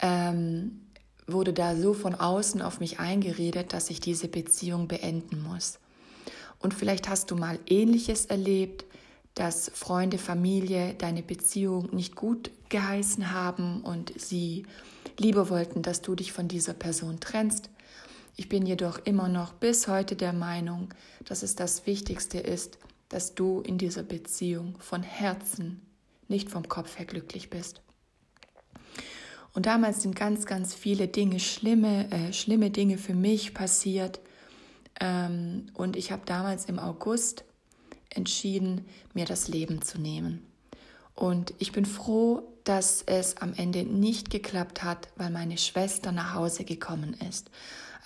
ähm, 0.00 0.80
wurde 1.26 1.52
da 1.52 1.76
so 1.76 1.92
von 1.92 2.14
außen 2.14 2.62
auf 2.62 2.80
mich 2.80 2.98
eingeredet, 2.98 3.72
dass 3.72 3.90
ich 3.90 4.00
diese 4.00 4.28
Beziehung 4.28 4.88
beenden 4.88 5.42
muss. 5.42 5.78
Und 6.58 6.74
vielleicht 6.74 7.08
hast 7.08 7.30
du 7.30 7.36
mal 7.36 7.58
ähnliches 7.66 8.26
erlebt, 8.26 8.84
dass 9.34 9.70
Freunde, 9.74 10.18
Familie 10.18 10.94
deine 10.94 11.22
Beziehung 11.22 11.94
nicht 11.94 12.16
gut 12.16 12.50
geheißen 12.68 13.32
haben 13.32 13.82
und 13.82 14.12
sie 14.20 14.66
lieber 15.18 15.50
wollten, 15.50 15.82
dass 15.82 16.02
du 16.02 16.14
dich 16.14 16.32
von 16.32 16.48
dieser 16.48 16.74
Person 16.74 17.20
trennst. 17.20 17.70
Ich 18.36 18.48
bin 18.48 18.66
jedoch 18.66 18.98
immer 19.04 19.28
noch 19.28 19.52
bis 19.52 19.88
heute 19.88 20.16
der 20.16 20.32
Meinung, 20.32 20.92
dass 21.24 21.42
es 21.42 21.56
das 21.56 21.86
Wichtigste 21.86 22.38
ist, 22.38 22.78
dass 23.08 23.34
du 23.34 23.60
in 23.60 23.76
dieser 23.76 24.02
Beziehung 24.02 24.76
von 24.78 25.02
Herzen, 25.02 25.82
nicht 26.28 26.48
vom 26.48 26.68
Kopf 26.68 26.98
her 26.98 27.06
glücklich 27.06 27.50
bist. 27.50 27.82
Und 29.52 29.66
damals 29.66 30.02
sind 30.02 30.14
ganz, 30.14 30.46
ganz 30.46 30.74
viele 30.74 31.08
Dinge, 31.08 31.40
schlimme, 31.40 32.10
äh, 32.12 32.32
schlimme 32.32 32.70
Dinge 32.70 32.98
für 32.98 33.14
mich 33.14 33.52
passiert. 33.52 34.20
Ähm, 35.00 35.66
und 35.74 35.96
ich 35.96 36.12
habe 36.12 36.22
damals 36.24 36.66
im 36.66 36.78
August 36.78 37.44
entschieden, 38.10 38.86
mir 39.14 39.24
das 39.24 39.48
Leben 39.48 39.82
zu 39.82 39.98
nehmen. 40.00 40.44
Und 41.14 41.54
ich 41.58 41.72
bin 41.72 41.86
froh, 41.86 42.42
dass 42.64 43.02
es 43.02 43.36
am 43.38 43.54
Ende 43.54 43.84
nicht 43.84 44.30
geklappt 44.30 44.82
hat, 44.82 45.08
weil 45.16 45.30
meine 45.30 45.58
Schwester 45.58 46.12
nach 46.12 46.34
Hause 46.34 46.64
gekommen 46.64 47.14
ist. 47.28 47.50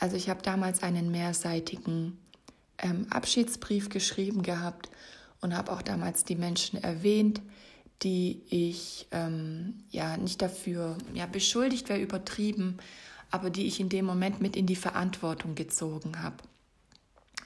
Also 0.00 0.16
ich 0.16 0.28
habe 0.28 0.42
damals 0.42 0.82
einen 0.82 1.10
mehrseitigen 1.10 2.18
ähm, 2.78 3.06
Abschiedsbrief 3.10 3.88
geschrieben 3.88 4.42
gehabt 4.42 4.90
und 5.40 5.56
habe 5.56 5.72
auch 5.72 5.82
damals 5.82 6.24
die 6.24 6.36
Menschen 6.36 6.82
erwähnt, 6.82 7.40
die 8.02 8.42
ich 8.50 9.06
ähm, 9.12 9.84
ja 9.90 10.16
nicht 10.16 10.42
dafür 10.42 10.96
ja 11.14 11.26
beschuldigt 11.26 11.88
wäre 11.88 12.00
übertrieben, 12.00 12.78
aber 13.30 13.50
die 13.50 13.66
ich 13.66 13.80
in 13.80 13.88
dem 13.88 14.04
Moment 14.04 14.40
mit 14.40 14.56
in 14.56 14.66
die 14.66 14.76
Verantwortung 14.76 15.54
gezogen 15.54 16.22
habe. 16.22 16.36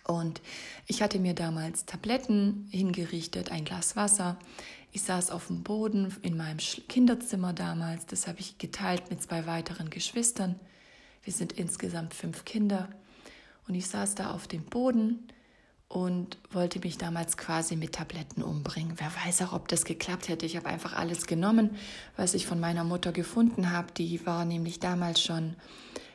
Und 0.08 0.40
ich 0.86 1.02
hatte 1.02 1.18
mir 1.18 1.34
damals 1.34 1.84
Tabletten 1.84 2.66
hingerichtet, 2.70 3.52
ein 3.52 3.66
Glas 3.66 3.94
Wasser. 3.94 4.38
Ich 4.90 5.02
saß 5.02 5.30
auf 5.30 5.48
dem 5.48 5.62
Boden 5.62 6.16
in 6.22 6.34
meinem 6.34 6.56
Kinderzimmer 6.56 7.52
damals. 7.52 8.06
Das 8.06 8.26
habe 8.26 8.40
ich 8.40 8.56
geteilt 8.56 9.10
mit 9.10 9.22
zwei 9.22 9.46
weiteren 9.46 9.90
Geschwistern. 9.90 10.58
Wir 11.24 11.34
sind 11.34 11.52
insgesamt 11.52 12.14
fünf 12.14 12.46
Kinder. 12.46 12.88
Und 13.68 13.74
ich 13.74 13.86
saß 13.86 14.14
da 14.14 14.30
auf 14.30 14.48
dem 14.48 14.64
Boden 14.64 15.28
und 15.88 16.38
wollte 16.52 16.78
mich 16.80 16.96
damals 16.96 17.36
quasi 17.36 17.76
mit 17.76 17.94
Tabletten 17.94 18.42
umbringen. 18.42 18.94
Wer 18.96 19.12
weiß 19.26 19.42
auch, 19.42 19.52
ob 19.52 19.68
das 19.68 19.84
geklappt 19.84 20.28
hätte. 20.28 20.46
Ich 20.46 20.56
habe 20.56 20.68
einfach 20.68 20.94
alles 20.94 21.26
genommen, 21.26 21.76
was 22.16 22.32
ich 22.32 22.46
von 22.46 22.60
meiner 22.60 22.84
Mutter 22.84 23.12
gefunden 23.12 23.72
habe. 23.72 23.92
Die 23.92 24.24
war 24.24 24.46
nämlich 24.46 24.80
damals 24.80 25.20
schon 25.22 25.54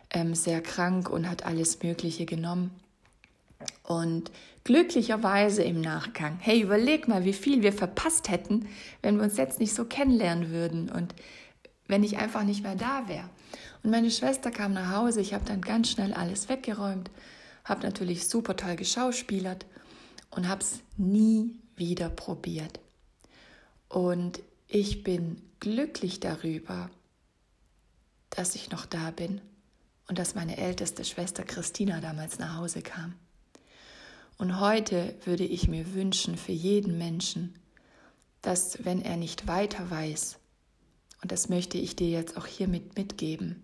ähm, 0.10 0.34
sehr 0.34 0.62
krank 0.62 1.12
und 1.12 1.30
hat 1.30 1.46
alles 1.46 1.84
Mögliche 1.84 2.26
genommen. 2.26 2.72
Und 3.84 4.32
glücklicherweise 4.64 5.64
im 5.64 5.82
Nachgang, 5.82 6.38
hey, 6.40 6.62
überleg 6.62 7.08
mal, 7.08 7.26
wie 7.26 7.34
viel 7.34 7.64
wir 7.64 7.74
verpasst 7.74 8.30
hätten, 8.30 8.68
wenn 9.02 9.18
wir 9.18 9.24
uns 9.24 9.38
jetzt 9.38 9.60
nicht 9.60 9.74
so 9.74 9.86
kennenlernen 9.86 10.52
würden 10.52 10.90
und 10.90 11.14
wenn 11.88 12.04
ich 12.04 12.18
einfach 12.18 12.44
nicht 12.44 12.64
mehr 12.64 12.76
da 12.76 13.08
wäre. 13.08 13.30
Und 13.84 13.92
meine 13.92 14.12
Schwester 14.12 14.52
kam 14.52 14.74
nach 14.74 14.96
Hause, 14.96 15.22
ich 15.22 15.34
habe 15.34 15.46
dann 15.46 15.62
ganz 15.62 15.90
schnell 15.90 16.14
alles 16.14 16.48
weggeräumt, 16.50 17.12
habe 17.66 17.84
natürlich 17.84 18.28
super 18.28 18.56
toll 18.56 18.76
geschauspielert 18.76 19.66
und 20.32 20.48
habe 20.48 20.62
es 20.62 20.80
nie 20.98 21.52
wieder 21.76 22.10
probiert. 22.10 22.80
Und 23.90 24.42
ich 24.68 25.04
bin 25.04 25.42
glücklich 25.60 26.20
darüber, 26.20 26.90
dass 28.30 28.56
ich 28.56 28.72
noch 28.72 28.86
da 28.86 29.12
bin 29.12 29.42
und 30.08 30.18
dass 30.18 30.36
meine 30.36 30.58
älteste 30.58 31.06
Schwester 31.06 31.44
Christina 31.44 32.02
damals 32.02 32.40
nach 32.40 32.58
Hause 32.58 32.82
kam. 32.82 33.14
Und 34.38 34.60
heute 34.60 35.16
würde 35.26 35.46
ich 35.46 35.68
mir 35.68 35.94
wünschen 35.94 36.38
für 36.38 36.52
jeden 36.52 36.98
Menschen, 36.98 37.54
dass 38.42 38.84
wenn 38.84 39.02
er 39.02 39.18
nicht 39.18 39.48
weiter 39.48 39.90
weiß, 39.90 40.40
und 41.22 41.32
das 41.32 41.48
möchte 41.48 41.78
ich 41.78 41.96
dir 41.96 42.10
jetzt 42.10 42.36
auch 42.36 42.46
hiermit 42.46 42.98
mitgeben, 42.98 43.64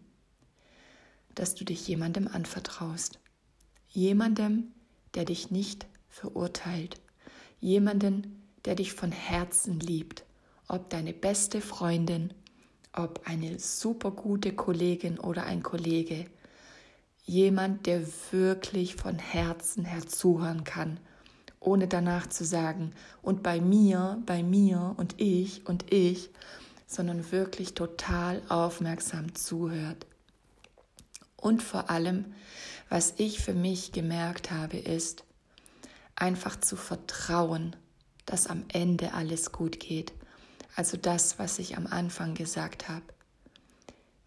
dass 1.36 1.56
du 1.56 1.66
dich 1.66 1.86
jemandem 1.88 2.28
anvertraust. 2.28 3.20
Jemandem, 3.90 4.72
der 5.14 5.26
dich 5.26 5.52
nicht 5.52 5.86
verurteilt. 6.08 7.02
Jemanden, 7.60 8.46
der 8.64 8.76
dich 8.76 8.94
von 8.94 9.12
Herzen 9.12 9.80
liebt. 9.80 10.24
Ob 10.70 10.90
deine 10.90 11.14
beste 11.14 11.60
Freundin, 11.60 12.34
ob 12.94 13.22
eine 13.26 13.60
super 13.60 14.12
gute 14.12 14.54
Kollegin 14.54 15.20
oder 15.20 15.44
ein 15.44 15.64
Kollege, 15.64 16.28
jemand, 17.30 17.86
der 17.86 18.02
wirklich 18.32 18.96
von 18.96 19.20
Herzen 19.20 19.86
her 19.86 20.08
zuhören 20.08 20.64
kann, 20.64 21.00
ohne 21.60 21.88
danach 21.88 22.28
zu 22.28 22.44
sagen, 22.44 22.92
und 23.22 23.44
bei 23.44 23.62
mir, 23.62 24.22
bei 24.26 24.42
mir 24.42 24.96
und 24.98 25.16
ich 25.22 25.68
und 25.68 25.94
ich, 25.94 26.32
sondern 26.88 27.32
wirklich 27.32 27.76
total 27.76 28.42
aufmerksam 28.50 29.36
zuhört. 29.36 30.08
Und 31.38 31.62
vor 31.62 31.92
allem, 31.92 32.34
was 32.90 33.14
ich 33.18 33.40
für 33.40 33.54
mich 33.54 33.92
gemerkt 33.92 34.50
habe, 34.50 34.78
ist 34.78 35.24
einfach 36.16 36.60
zu 36.60 36.76
vertrauen, 36.76 37.76
dass 38.26 38.48
am 38.48 38.66
Ende 38.74 39.14
alles 39.14 39.52
gut 39.52 39.80
geht. 39.80 40.14
Also 40.76 40.98
das, 40.98 41.38
was 41.38 41.60
ich 41.60 41.78
am 41.78 41.86
Anfang 41.86 42.34
gesagt 42.34 42.90
habe. 42.90 43.04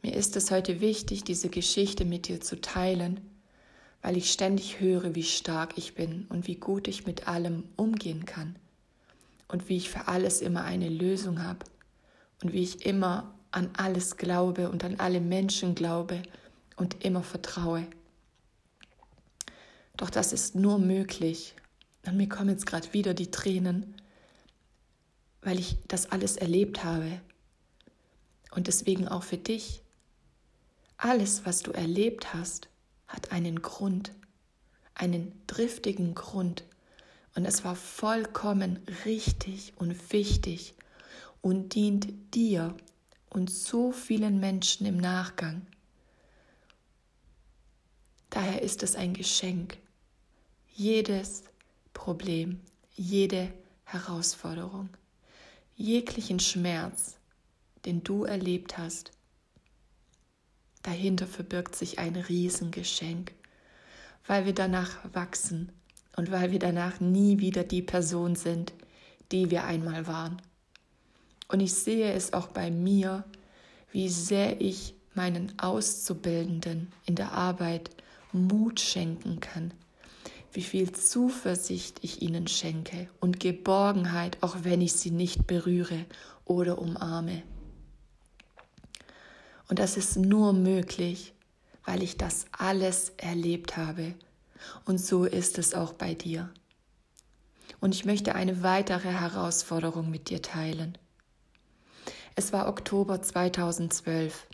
Mir 0.03 0.15
ist 0.15 0.35
es 0.35 0.51
heute 0.51 0.81
wichtig, 0.81 1.23
diese 1.23 1.49
Geschichte 1.49 2.05
mit 2.05 2.27
dir 2.27 2.41
zu 2.41 2.61
teilen, 2.61 3.21
weil 4.03 4.17
ich 4.17 4.33
ständig 4.33 4.81
höre, 4.81 5.15
wie 5.15 5.23
stark 5.23 5.79
ich 5.79 5.95
bin 5.95 6.27
und 6.29 6.49
wie 6.49 6.57
gut 6.57 6.89
ich 6.89 7.07
mit 7.07 7.29
allem 7.29 7.63
umgehen 7.77 8.27
kann 8.27 8.57
und 9.47 9.69
wie 9.69 9.77
ich 9.77 9.91
für 9.91 10.09
alles 10.09 10.41
immer 10.41 10.65
eine 10.65 10.89
Lösung 10.89 11.45
habe 11.45 11.65
und 12.43 12.53
wie 12.53 12.65
ich 12.65 12.85
immer 12.85 13.33
an 13.53 13.71
alles 13.77 14.17
glaube 14.17 14.71
und 14.71 14.83
an 14.83 14.99
alle 14.99 15.21
Menschen 15.21 15.77
glaube 15.77 16.21
und 16.75 17.05
immer 17.05 17.23
vertraue. 17.23 17.87
Doch 19.97 20.11
das 20.11 20.33
ist 20.33 20.57
nur 20.57 20.79
möglich, 20.79 21.55
und 22.05 22.17
mir 22.17 22.29
kommen 22.29 22.49
jetzt 22.49 22.67
gerade 22.67 22.93
wieder 22.93 23.15
die 23.15 23.31
Tränen, 23.31 23.95
weil 25.43 25.61
ich 25.61 25.77
das 25.87 26.11
alles 26.11 26.37
erlebt 26.37 26.83
habe 26.83 27.21
und 28.51 28.67
deswegen 28.67 29.07
auch 29.07 29.23
für 29.23 29.37
dich 29.37 29.83
Alles, 31.05 31.45
was 31.45 31.65
du 31.65 31.73
erlebt 31.73 32.33
hast, 32.33 32.69
hat 33.09 33.33
einen 33.33 33.61
Grund, 33.61 34.13
einen 34.95 35.33
driftigen 35.49 36.15
Grund. 36.15 36.63
Und 37.35 37.45
es 37.45 37.65
war 37.65 37.75
vollkommen 37.75 38.79
richtig 39.05 39.73
und 39.75 40.13
wichtig 40.13 40.75
und 41.41 41.75
dient 41.75 42.07
dir 42.37 42.77
und 43.31 43.51
so 43.51 43.91
vielen 43.91 44.39
Menschen 44.39 44.87
im 44.87 44.97
Nachgang. 44.97 45.67
Daher 48.31 48.63
ist 48.63 48.85
es 48.85 48.95
ein 48.95 49.13
Geschenk. 49.13 49.79
Jedes 50.69 51.43
Problem, 51.95 52.61
jede 52.95 53.53
Herausforderung, 53.87 54.89
jeglichen 55.75 56.39
Schmerz, 56.39 57.17
den 57.87 58.05
du 58.05 58.23
erlebt 58.23 58.79
hast, 58.79 59.11
dahinter 60.83 61.27
verbirgt 61.27 61.77
sich 61.77 61.99
ein 61.99 62.17
Riesengeschenk, 62.17 63.33
weil 64.27 64.47
wir 64.47 64.55
danach 64.55 64.97
wachsen 65.13 65.73
und 66.17 66.31
weil 66.31 66.53
wir 66.53 66.59
danach 66.59 67.01
nie 67.01 67.39
wieder 67.39 67.65
die 67.65 67.83
Person 67.83 68.37
sind, 68.37 68.73
die 69.31 69.51
wir 69.51 69.65
einmal 69.65 70.07
waren. 70.07 70.41
Und 71.49 71.61
ich 71.61 71.75
sehe 71.75 72.13
es 72.13 72.33
auch 72.33 72.49
bei 72.49 72.71
mir, 72.71 73.25
wie 73.91 74.09
sehr 74.09 74.61
ich 74.61 74.95
meinen 75.15 75.59
Auszubildenden 75.59 76.93
in 77.05 77.15
der 77.15 77.33
Arbeit 77.33 77.91
Mut 78.33 78.81
schenken 78.81 79.41
kann, 79.41 79.75
wie 80.53 80.63
viel 80.63 80.93
Zuversicht 80.93 81.99
ich 82.03 82.23
ihnen 82.23 82.47
schenke 82.47 83.09
und 83.21 83.41
Geborgenheit, 83.41 84.39
auch 84.41 84.57
wenn 84.63 84.81
ich 84.81 84.95
sie 84.95 85.11
nicht 85.11 85.47
berühre 85.47 86.07
oder 86.47 86.79
umarme. 86.79 87.43
Und 89.73 89.79
das 89.79 89.97
ist 89.97 90.19
nur 90.19 90.53
möglich, 90.53 91.33
weil 91.87 92.03
ich 92.03 92.19
das 92.19 92.45
alles 92.53 93.15
erlebt 93.17 93.79
habe. 93.79 94.13
Und 94.85 94.99
so 94.99 95.25
ist 95.25 95.57
es 95.57 95.73
auch 95.73 95.95
bei 95.95 96.13
dir. 96.13 96.51
Und 97.81 97.95
ich 97.95 98.05
möchte 98.05 98.35
eine 98.35 98.63
weitere 98.63 99.09
Herausforderung 99.09 100.11
mit 100.11 100.29
dir 100.29 100.43
teilen. 100.43 100.99
Es 102.37 102.53
war 102.53 102.69
Oktober 102.69 103.23
2012. 103.23 104.47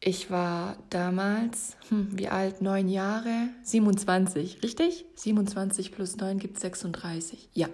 Ich 0.00 0.32
war 0.32 0.76
damals, 0.90 1.76
hm, 1.88 2.18
wie 2.18 2.26
alt? 2.26 2.62
Neun 2.62 2.88
Jahre? 2.88 3.50
27, 3.62 4.64
richtig? 4.64 5.04
27 5.14 5.92
plus 5.92 6.16
9 6.16 6.40
gibt 6.40 6.58
36. 6.58 7.50
Ja. 7.54 7.68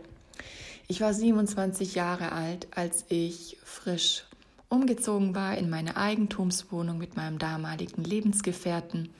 Ich 0.89 1.01
war 1.01 1.15
27 1.15 1.95
Jahre 1.95 2.33
alt, 2.33 2.69
als 2.77 3.07
ich 3.09 3.57
frisch 3.65 4.27
umgezogen 4.73 5.35
war 5.35 5.57
in 5.59 5.69
meine 5.69 5.99
Eigentumswohnung 5.99 6.97
mit 6.97 7.15
meinem 7.15 7.39
damaligen 7.39 8.05
Lebensgefährten. 8.05 9.11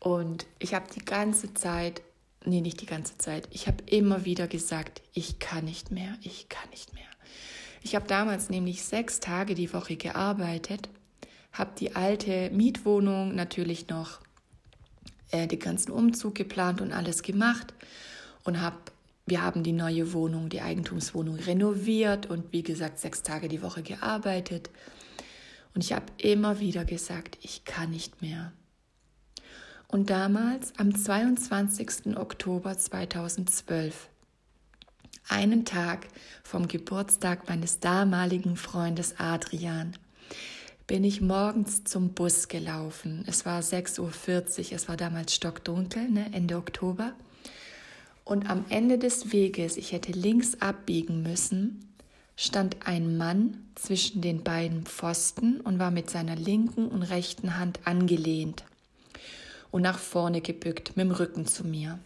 Und 0.00 0.46
ich 0.58 0.72
habe 0.72 0.86
die 0.92 1.04
ganze 1.04 1.52
Zeit, 1.52 2.00
nee, 2.46 2.62
nicht 2.62 2.80
die 2.80 2.86
ganze 2.86 3.18
Zeit, 3.18 3.46
ich 3.50 3.66
habe 3.66 3.84
immer 3.84 4.24
wieder 4.24 4.48
gesagt, 4.48 5.02
ich 5.12 5.38
kann 5.38 5.66
nicht 5.66 5.90
mehr, 5.90 6.16
ich 6.22 6.48
kann 6.48 6.68
nicht 6.70 6.94
mehr. 6.94 7.04
Ich 7.82 7.94
habe 7.94 8.06
damals 8.06 8.48
nämlich 8.48 8.82
sechs 8.82 9.20
Tage 9.20 9.54
die 9.54 9.72
Woche 9.74 9.96
gearbeitet, 9.96 10.88
habe 11.52 11.72
die 11.78 11.94
alte 11.94 12.50
Mietwohnung 12.50 13.34
natürlich 13.34 13.88
noch 13.88 14.20
äh, 15.32 15.46
den 15.46 15.58
ganzen 15.58 15.92
Umzug 15.92 16.34
geplant 16.34 16.80
und 16.80 16.92
alles 16.92 17.22
gemacht 17.22 17.74
und 18.44 18.62
habe 18.62 18.78
wir 19.26 19.42
haben 19.42 19.62
die 19.62 19.72
neue 19.72 20.12
Wohnung, 20.12 20.48
die 20.48 20.60
Eigentumswohnung 20.60 21.36
renoviert 21.36 22.26
und 22.26 22.52
wie 22.52 22.62
gesagt 22.62 22.98
sechs 22.98 23.22
Tage 23.22 23.48
die 23.48 23.62
Woche 23.62 23.82
gearbeitet. 23.82 24.70
Und 25.74 25.84
ich 25.84 25.92
habe 25.92 26.06
immer 26.18 26.60
wieder 26.60 26.84
gesagt, 26.84 27.38
ich 27.40 27.64
kann 27.64 27.90
nicht 27.90 28.20
mehr. 28.20 28.52
Und 29.88 30.10
damals, 30.10 30.72
am 30.78 30.94
22. 30.94 32.16
Oktober 32.16 32.76
2012, 32.76 34.08
einen 35.28 35.64
Tag 35.64 36.08
vom 36.42 36.66
Geburtstag 36.66 37.48
meines 37.48 37.78
damaligen 37.78 38.56
Freundes 38.56 39.14
Adrian, 39.18 39.96
bin 40.86 41.04
ich 41.04 41.20
morgens 41.20 41.84
zum 41.84 42.12
Bus 42.14 42.48
gelaufen. 42.48 43.24
Es 43.26 43.46
war 43.46 43.60
6.40 43.60 44.00
Uhr, 44.00 44.76
es 44.76 44.88
war 44.88 44.96
damals 44.96 45.34
stockdunkel, 45.34 46.08
ne, 46.08 46.26
Ende 46.32 46.56
Oktober. 46.56 47.12
Und 48.24 48.48
am 48.48 48.64
Ende 48.68 48.98
des 48.98 49.32
Weges, 49.32 49.76
ich 49.76 49.92
hätte 49.92 50.12
links 50.12 50.60
abbiegen 50.60 51.22
müssen, 51.22 51.92
stand 52.36 52.86
ein 52.86 53.16
Mann 53.16 53.66
zwischen 53.74 54.22
den 54.22 54.42
beiden 54.42 54.84
Pfosten 54.84 55.60
und 55.60 55.78
war 55.78 55.90
mit 55.90 56.08
seiner 56.10 56.36
linken 56.36 56.88
und 56.88 57.02
rechten 57.02 57.58
Hand 57.58 57.80
angelehnt 57.84 58.64
und 59.70 59.82
nach 59.82 59.98
vorne 59.98 60.40
gebückt 60.40 60.96
mit 60.96 61.04
dem 61.04 61.12
Rücken 61.12 61.46
zu 61.46 61.66
mir. 61.66 61.98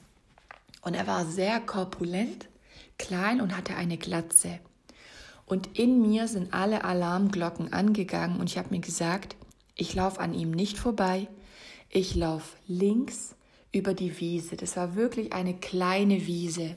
Und 0.81 0.95
er 0.95 1.07
war 1.07 1.27
sehr 1.27 1.61
korpulent, 1.61 2.49
klein 2.99 3.41
und 3.41 3.57
hatte 3.57 3.75
eine 3.77 3.99
Glatze. 3.99 4.61
Und 5.45 5.79
in 5.79 6.01
mir 6.01 6.29
sind 6.29 6.55
alle 6.55 6.85
Alarmglocken 6.85 7.73
angegangen 7.73 8.41
und 8.41 8.51
ich 8.51 8.59
habe 8.59 8.71
mir 8.71 8.81
gesagt, 8.81 9.37
ich 9.75 9.95
laufe 9.95 10.21
an 10.21 10.35
ihm 10.35 10.51
nicht 10.51 10.79
vorbei, 10.79 11.29
ich 11.89 12.15
laufe 12.15 12.57
links 12.67 13.36
über 13.77 13.95
die 13.95 14.19
Wiese. 14.21 14.57
Das 14.57 14.77
war 14.77 14.97
wirklich 14.97 15.33
eine 15.33 15.55
kleine 15.55 16.27
Wiese. 16.27 16.77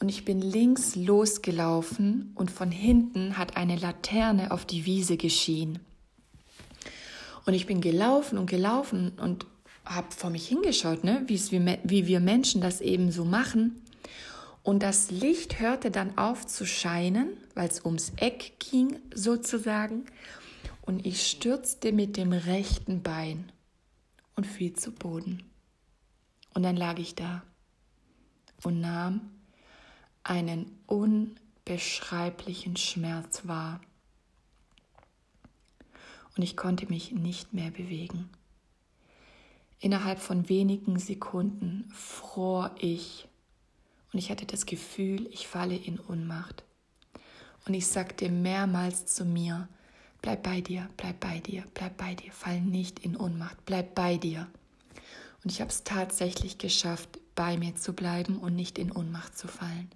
Und 0.00 0.08
ich 0.08 0.24
bin 0.24 0.40
links 0.40 0.94
losgelaufen 0.94 2.32
und 2.36 2.50
von 2.50 2.70
hinten 2.70 3.36
hat 3.36 3.56
eine 3.56 3.76
Laterne 3.76 4.52
auf 4.52 4.64
die 4.64 4.86
Wiese 4.86 5.16
geschienen. 5.16 5.80
Und 7.46 7.54
ich 7.54 7.66
bin 7.66 7.80
gelaufen 7.80 8.38
und 8.38 8.48
gelaufen 8.48 9.12
und 9.18 9.46
habe 9.84 10.08
vor 10.14 10.30
mich 10.30 10.46
hingeschaut, 10.46 11.02
ne? 11.02 11.24
wie, 11.26 11.40
wie 11.84 12.06
wir 12.06 12.20
Menschen 12.20 12.60
das 12.60 12.80
eben 12.80 13.10
so 13.10 13.24
machen. 13.24 13.82
Und 14.62 14.82
das 14.82 15.10
Licht 15.10 15.58
hörte 15.60 15.90
dann 15.90 16.18
auf 16.18 16.46
zu 16.46 16.66
scheinen, 16.66 17.30
weil 17.54 17.68
es 17.68 17.84
ums 17.84 18.12
Eck 18.16 18.52
ging 18.58 19.00
sozusagen. 19.14 20.04
Und 20.82 21.06
ich 21.06 21.26
stürzte 21.26 21.92
mit 21.92 22.16
dem 22.16 22.32
rechten 22.32 23.02
Bein 23.02 23.50
und 24.36 24.46
fiel 24.46 24.74
zu 24.74 24.92
Boden. 24.92 25.42
Und 26.54 26.62
dann 26.62 26.76
lag 26.76 26.98
ich 26.98 27.14
da 27.14 27.42
und 28.62 28.80
nahm 28.80 29.30
einen 30.22 30.78
unbeschreiblichen 30.86 32.76
Schmerz 32.76 33.46
wahr. 33.46 33.80
Und 36.36 36.42
ich 36.42 36.56
konnte 36.56 36.86
mich 36.86 37.12
nicht 37.12 37.52
mehr 37.52 37.70
bewegen. 37.70 38.28
Innerhalb 39.80 40.18
von 40.18 40.48
wenigen 40.48 40.98
Sekunden 40.98 41.88
fror 41.92 42.74
ich 42.78 43.28
und 44.12 44.18
ich 44.18 44.30
hatte 44.30 44.46
das 44.46 44.66
Gefühl, 44.66 45.26
ich 45.32 45.46
falle 45.46 45.76
in 45.76 46.00
Ohnmacht. 46.00 46.64
Und 47.66 47.74
ich 47.74 47.86
sagte 47.86 48.30
mehrmals 48.30 49.06
zu 49.06 49.24
mir, 49.24 49.68
bleib 50.22 50.42
bei 50.42 50.60
dir, 50.60 50.88
bleib 50.96 51.20
bei 51.20 51.40
dir, 51.40 51.64
bleib 51.74 51.98
bei 51.98 52.14
dir, 52.14 52.32
fall 52.32 52.60
nicht 52.60 53.00
in 53.00 53.16
Ohnmacht, 53.16 53.64
bleib 53.66 53.94
bei 53.94 54.16
dir. 54.16 54.48
Und 55.44 55.52
ich 55.52 55.60
habe 55.60 55.70
es 55.70 55.84
tatsächlich 55.84 56.58
geschafft, 56.58 57.18
bei 57.34 57.56
mir 57.56 57.76
zu 57.76 57.92
bleiben 57.92 58.38
und 58.38 58.54
nicht 58.54 58.78
in 58.78 58.90
Ohnmacht 58.90 59.38
zu 59.38 59.46
fallen. 59.46 59.90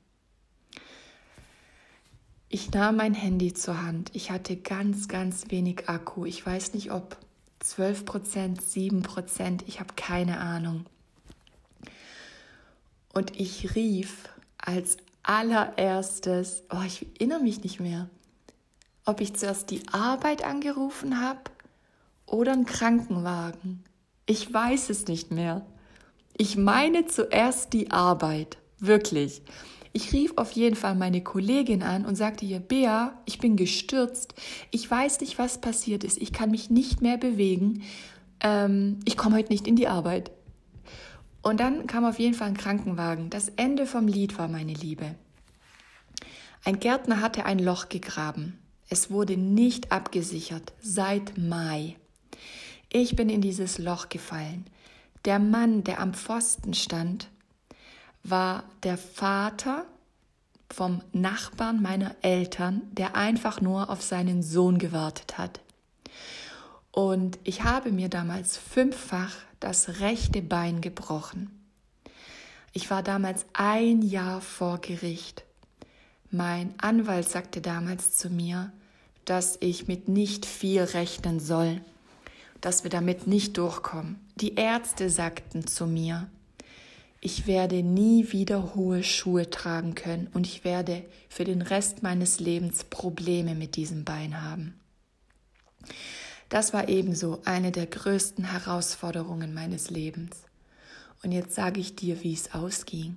Ich 2.49 2.71
nahm 2.71 2.97
mein 2.97 3.15
Handy 3.15 3.55
zur 3.55 3.83
Hand. 3.83 4.11
Ich 4.13 4.31
hatte 4.31 4.57
ganz, 4.57 5.09
ganz 5.09 5.51
wenig 5.51 5.89
Akku. 5.89 6.27
Ich 6.27 6.45
weiß 6.45 6.75
nicht, 6.75 6.93
ob 6.93 7.17
12 7.61 8.05
Prozent, 8.05 8.63
7 8.63 9.03
Prozent, 9.03 9.65
ich 9.67 9.81
habe 9.81 9.95
keine 9.97 10.39
Ahnung. 10.39 10.87
Und 13.13 13.39
ich 13.41 13.75
rief 13.75 14.29
als 14.59 14.99
allererstes, 15.23 16.65
oh, 16.71 16.83
ich 16.87 17.07
erinnere 17.15 17.41
mich 17.41 17.63
nicht 17.63 17.81
mehr, 17.81 18.09
ob 19.05 19.21
ich 19.21 19.35
zuerst 19.35 19.71
die 19.71 19.89
Arbeit 19.89 20.45
angerufen 20.45 21.21
habe 21.21 21.43
oder 22.27 22.53
einen 22.53 22.67
Krankenwagen. 22.67 23.85
Ich 24.27 24.53
weiß 24.53 24.91
es 24.91 25.07
nicht 25.09 25.31
mehr. 25.31 25.67
Ich 26.37 26.57
meine 26.57 27.07
zuerst 27.07 27.73
die 27.73 27.91
Arbeit. 27.91 28.59
Wirklich. 28.79 29.43
Ich 29.93 30.13
rief 30.13 30.33
auf 30.37 30.53
jeden 30.53 30.77
Fall 30.77 30.95
meine 30.95 31.23
Kollegin 31.23 31.83
an 31.83 32.07
und 32.07 32.17
sagte 32.17 32.47
ihr, 32.47 32.61
Bea, 32.61 33.21
ich 33.27 33.39
bin 33.39 33.57
gestürzt. 33.57 34.35
Ich 34.71 34.91
weiß 34.91 35.21
nicht, 35.21 35.39
was 35.39 35.61
passiert 35.61 36.03
ist. 36.03 36.21
Ich 36.21 36.33
kann 36.33 36.51
mich 36.51 36.71
nicht 36.71 37.03
mehr 37.03 37.19
bewegen. 37.19 37.83
Ähm, 38.41 39.01
ich 39.05 39.17
komme 39.17 39.37
heute 39.37 39.53
nicht 39.53 39.67
in 39.67 39.77
die 39.77 39.89
Arbeit. 39.89 40.31
Und 41.43 41.61
dann 41.61 41.87
kam 41.87 42.05
auf 42.05 42.19
jeden 42.19 42.35
Fall 42.35 42.49
ein 42.49 42.57
Krankenwagen. 42.57 43.29
Das 43.29 43.49
Ende 43.51 43.85
vom 43.85 44.07
Lied 44.07 44.39
war 44.39 44.49
meine 44.49 44.73
Liebe. 44.73 45.15
Ein 46.65 46.79
Gärtner 46.79 47.21
hatte 47.21 47.45
ein 47.45 47.59
Loch 47.59 47.89
gegraben. 47.89 48.59
Es 48.89 49.11
wurde 49.11 49.37
nicht 49.37 49.91
abgesichert 49.91 50.73
seit 50.81 51.37
Mai. 51.37 51.97
Ich 52.95 53.17
bin 53.17 53.31
in 53.31 53.41
dieses 53.41 53.79
Loch 53.79 54.11
gefallen. 54.11 54.67
Der 55.25 55.39
Mann, 55.39 55.83
der 55.83 55.99
am 55.99 56.13
Pfosten 56.13 56.75
stand, 56.75 57.31
war 58.23 58.65
der 58.83 58.99
Vater 58.99 59.87
vom 60.71 61.01
Nachbarn 61.15 61.81
meiner 61.81 62.15
Eltern, 62.21 62.83
der 62.93 63.17
einfach 63.17 63.63
nur 63.63 63.89
auf 63.89 64.03
seinen 64.03 64.43
Sohn 64.43 64.77
gewartet 64.77 65.39
hat. 65.39 65.61
Und 66.91 67.39
ich 67.45 67.65
habe 67.65 67.93
mir 67.93 68.11
damals 68.11 68.59
fünffach 68.59 69.37
das 69.59 70.01
rechte 70.01 70.43
Bein 70.43 70.83
gebrochen. 70.83 71.67
Ich 72.75 72.91
war 72.91 73.03
damals 73.03 73.47
ein 73.55 74.03
Jahr 74.03 74.43
vor 74.43 74.83
Gericht. 74.83 75.45
Mein 76.31 76.75
Anwalt 76.77 77.27
sagte 77.27 77.63
damals 77.63 78.17
zu 78.17 78.29
mir, 78.29 78.71
dass 79.25 79.57
ich 79.61 79.89
mit 79.89 80.09
nicht 80.09 80.45
viel 80.45 80.83
rechnen 80.83 81.41
soll, 81.41 81.81
dass 82.63 82.85
wir 82.85 82.91
damit 82.91 83.27
nicht 83.27 83.59
durchkommen. 83.59 84.19
Die 84.37 84.55
Ärzte 84.55 85.11
sagten 85.11 85.67
zu 85.67 85.87
mir, 85.87 86.31
ich 87.21 87.47
werde 87.47 87.83
nie 87.83 88.33
wieder 88.33 88.75
hohe 88.75 89.05
Schuhe 89.05 89.51
tragen 89.51 89.95
können 89.95 90.29
und 90.33 90.47
ich 90.47 90.65
werde 90.65 91.05
für 91.29 91.45
den 91.45 91.61
Rest 91.61 92.03
meines 92.03 92.41
Lebens 92.41 92.85
Probleme 92.85 93.55
mit 93.55 93.77
diesem 93.77 94.05
Bein 94.05 94.43
haben. 94.43 94.81
Das 96.49 96.73
war 96.73 96.89
ebenso 96.89 97.41
eine 97.45 97.73
der 97.73 97.87
größten 97.87 98.45
Herausforderungen 98.45 99.55
meines 99.55 99.91
Lebens. 99.91 100.43
Und 101.23 101.33
jetzt 101.33 101.55
sage 101.55 101.81
ich 101.81 101.95
dir, 101.95 102.23
wie 102.23 102.35
es 102.35 102.55
ausging. 102.55 103.17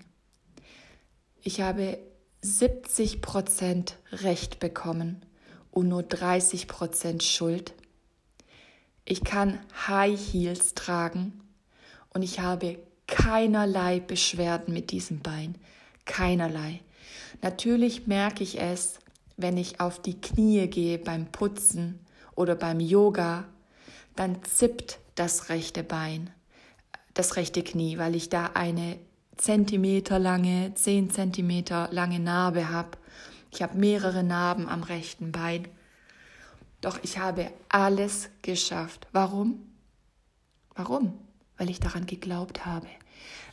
Ich 1.42 1.62
habe 1.62 1.98
70 2.42 3.22
Prozent 3.22 3.98
Recht 4.12 4.60
bekommen 4.60 5.26
und 5.72 5.88
nur 5.88 6.04
30 6.04 6.68
Prozent 6.68 7.24
Schuld. 7.24 7.74
Ich 9.06 9.24
kann 9.24 9.60
High 9.88 10.20
Heels 10.20 10.74
tragen 10.74 11.40
und 12.10 12.24
ich 12.24 12.40
habe 12.40 12.80
keinerlei 13.08 14.00
Beschwerden 14.00 14.74
mit 14.74 14.90
diesem 14.90 15.20
Bein. 15.20 15.56
Keinerlei. 16.06 16.82
Natürlich 17.44 18.08
merke 18.08 18.44
ich 18.44 18.60
es, 18.60 19.00
wenn 19.38 19.58
ich 19.58 19.80
auf 19.80 20.02
die 20.02 20.20
Knie 20.20 20.68
gehe 20.68 20.98
beim 20.98 21.28
Putzen 21.28 22.00
oder 22.36 22.56
beim 22.56 22.80
Yoga, 22.80 23.46
dann 24.16 24.44
zippt 24.44 24.98
das 25.14 25.50
rechte 25.50 25.84
Bein, 25.84 26.32
das 27.14 27.36
rechte 27.36 27.64
Knie, 27.64 27.98
weil 28.00 28.16
ich 28.16 28.30
da 28.30 28.52
eine 28.54 28.98
Zentimeter 29.38 30.18
lange, 30.18 30.74
zehn 30.76 31.10
Zentimeter 31.12 31.90
lange 31.92 32.20
Narbe 32.20 32.70
habe. 32.70 32.98
Ich 33.52 33.62
habe 33.62 33.78
mehrere 33.78 34.24
Narben 34.24 34.68
am 34.68 34.84
rechten 34.84 35.32
Bein. 35.32 35.68
Doch 36.86 37.00
ich 37.02 37.18
habe 37.18 37.52
alles 37.68 38.30
geschafft. 38.42 39.08
Warum? 39.12 39.60
Warum? 40.76 41.26
weil 41.58 41.70
ich 41.70 41.80
daran 41.80 42.06
geglaubt 42.06 42.66
habe, 42.66 42.88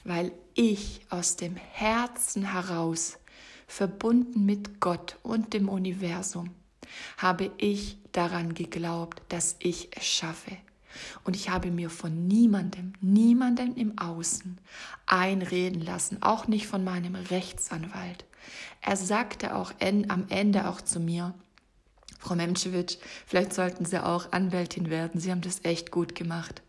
weil 0.04 0.32
ich 0.54 1.00
aus 1.10 1.36
dem 1.36 1.56
Herzen 1.56 2.52
heraus, 2.52 3.18
verbunden 3.66 4.44
mit 4.44 4.80
Gott 4.80 5.18
und 5.22 5.54
dem 5.54 5.68
Universum, 5.68 6.50
habe 7.16 7.50
ich 7.56 7.96
daran 8.12 8.54
geglaubt, 8.54 9.22
dass 9.28 9.56
ich 9.60 9.88
es 9.96 10.04
schaffe. 10.04 10.56
Und 11.24 11.36
ich 11.36 11.48
habe 11.48 11.70
mir 11.70 11.88
von 11.88 12.26
niemandem, 12.26 12.92
niemandem 13.00 13.74
im 13.76 13.98
Außen 13.98 14.58
einreden 15.06 15.80
lassen, 15.80 16.22
auch 16.22 16.48
nicht 16.48 16.66
von 16.66 16.84
meinem 16.84 17.14
Rechtsanwalt. 17.14 18.26
Er 18.82 18.96
sagte 18.96 19.54
auch 19.54 19.72
am 19.80 20.26
Ende 20.28 20.68
auch 20.68 20.82
zu 20.82 21.00
mir, 21.00 21.32
Frau 22.22 22.36
Memczewitsch, 22.36 22.98
vielleicht 23.26 23.52
sollten 23.52 23.84
Sie 23.84 24.00
auch 24.00 24.30
Anwältin 24.30 24.90
werden. 24.90 25.20
Sie 25.20 25.32
haben 25.32 25.40
das 25.40 25.64
echt 25.64 25.90
gut 25.90 26.14
gemacht. 26.14 26.62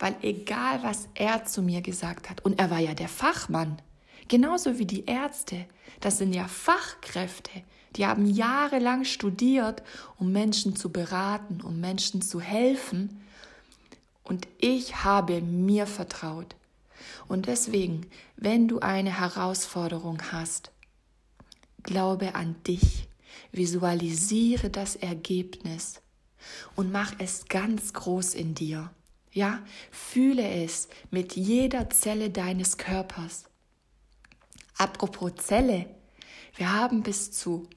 Weil 0.00 0.16
egal, 0.22 0.82
was 0.82 1.06
er 1.14 1.44
zu 1.44 1.62
mir 1.62 1.80
gesagt 1.80 2.28
hat, 2.28 2.44
und 2.44 2.58
er 2.58 2.72
war 2.72 2.80
ja 2.80 2.92
der 2.92 3.08
Fachmann, 3.08 3.80
genauso 4.26 4.76
wie 4.76 4.84
die 4.84 5.06
Ärzte, 5.06 5.64
das 6.00 6.18
sind 6.18 6.34
ja 6.34 6.48
Fachkräfte, 6.48 7.62
die 7.94 8.04
haben 8.04 8.26
jahrelang 8.26 9.04
studiert, 9.04 9.84
um 10.18 10.32
Menschen 10.32 10.74
zu 10.74 10.90
beraten, 10.90 11.60
um 11.60 11.78
Menschen 11.78 12.20
zu 12.20 12.40
helfen. 12.40 13.22
Und 14.24 14.48
ich 14.58 15.04
habe 15.04 15.40
mir 15.40 15.86
vertraut. 15.86 16.56
Und 17.28 17.46
deswegen, 17.46 18.06
wenn 18.36 18.66
du 18.66 18.80
eine 18.80 19.20
Herausforderung 19.20 20.20
hast, 20.32 20.72
glaube 21.84 22.34
an 22.34 22.56
dich, 22.66 23.06
visualisiere 23.56 24.70
das 24.70 24.96
Ergebnis 24.96 26.00
und 26.76 26.92
mach 26.92 27.14
es 27.18 27.46
ganz 27.46 27.92
groß 27.92 28.34
in 28.34 28.54
dir. 28.54 28.90
Ja, 29.32 29.62
fühle 29.90 30.46
es 30.46 30.88
mit 31.10 31.34
jeder 31.34 31.90
Zelle 31.90 32.30
deines 32.30 32.78
Körpers. 32.78 33.44
Apropos 34.76 35.34
Zelle, 35.36 35.86
wir 36.56 36.72
haben 36.72 37.02
bis 37.02 37.32
zu 37.32 37.68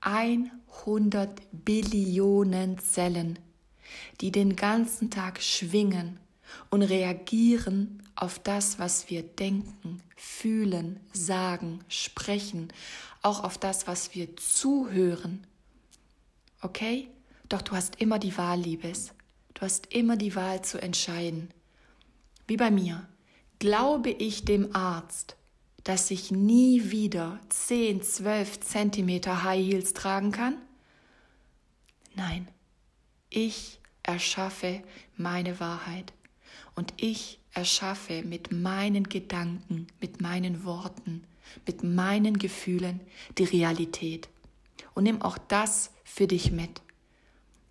100 0.00 1.42
Billionen 1.52 2.78
Zellen, 2.78 3.38
die 4.20 4.30
den 4.30 4.56
ganzen 4.56 5.10
Tag 5.10 5.42
schwingen 5.42 6.20
und 6.70 6.82
reagieren 6.82 8.02
auf 8.16 8.38
das, 8.38 8.78
was 8.78 9.10
wir 9.10 9.22
denken, 9.22 10.02
fühlen, 10.16 11.00
sagen, 11.12 11.80
sprechen, 11.88 12.72
auch 13.24 13.42
auf 13.42 13.58
das, 13.58 13.86
was 13.86 14.14
wir 14.14 14.36
zuhören. 14.36 15.46
Okay? 16.60 17.08
Doch 17.48 17.62
du 17.62 17.72
hast 17.72 18.00
immer 18.00 18.18
die 18.18 18.36
Wahl, 18.36 18.60
Liebes. 18.60 19.12
Du 19.54 19.62
hast 19.62 19.92
immer 19.92 20.16
die 20.16 20.34
Wahl 20.34 20.62
zu 20.62 20.80
entscheiden. 20.80 21.50
Wie 22.46 22.56
bei 22.56 22.70
mir. 22.70 23.08
Glaube 23.58 24.10
ich 24.10 24.44
dem 24.44 24.74
Arzt, 24.74 25.36
dass 25.84 26.10
ich 26.10 26.30
nie 26.30 26.90
wieder 26.90 27.38
10, 27.48 28.02
12 28.02 28.60
Zentimeter 28.60 29.44
High 29.44 29.64
Heels 29.64 29.94
tragen 29.94 30.32
kann? 30.32 30.56
Nein, 32.14 32.48
ich 33.30 33.78
erschaffe 34.02 34.82
meine 35.16 35.60
Wahrheit 35.60 36.12
und 36.74 36.92
ich 36.96 37.38
erschaffe 37.52 38.22
mit 38.22 38.52
meinen 38.52 39.08
Gedanken, 39.08 39.86
mit 40.00 40.20
meinen 40.20 40.64
Worten, 40.64 41.24
mit 41.66 41.82
meinen 41.82 42.38
Gefühlen 42.38 43.00
die 43.38 43.44
Realität. 43.44 44.28
Und 44.94 45.04
nimm 45.04 45.22
auch 45.22 45.38
das 45.38 45.90
für 46.04 46.26
dich 46.26 46.50
mit. 46.52 46.82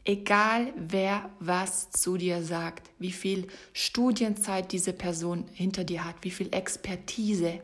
Egal 0.06 0.74
wer 0.76 1.30
was 1.40 1.92
zu 1.92 2.18
dir 2.18 2.44
sagt, 2.44 2.90
wie 3.00 3.14
viel 3.14 3.48
Studienzeit 3.72 4.72
diese 4.74 4.92
Person 4.92 5.46
hinter 5.54 5.86
dir 5.86 6.04
hat, 6.04 6.16
wie 6.22 6.32
viel 6.32 6.54
Expertise, 6.54 7.62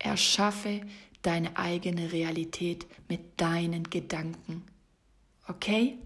erschaffe 0.00 0.80
deine 1.22 1.56
eigene 1.56 2.12
Realität 2.12 2.86
mit 3.08 3.40
deinen 3.40 3.84
Gedanken. 3.84 4.64
Okay? 5.46 5.98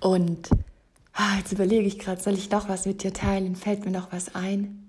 Und 0.00 0.50
ah, 1.12 1.36
jetzt 1.38 1.52
überlege 1.52 1.86
ich 1.86 1.98
gerade, 1.98 2.20
soll 2.20 2.34
ich 2.34 2.50
noch 2.50 2.68
was 2.68 2.86
mit 2.86 3.02
dir 3.02 3.12
teilen? 3.12 3.56
Fällt 3.56 3.84
mir 3.84 3.90
noch 3.90 4.12
was 4.12 4.34
ein? 4.34 4.87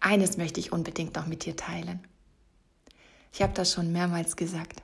Eines 0.00 0.36
möchte 0.36 0.60
ich 0.60 0.72
unbedingt 0.72 1.16
noch 1.16 1.26
mit 1.26 1.44
dir 1.44 1.56
teilen. 1.56 2.00
Ich 3.32 3.42
habe 3.42 3.52
das 3.52 3.72
schon 3.72 3.92
mehrmals 3.92 4.36
gesagt. 4.36 4.82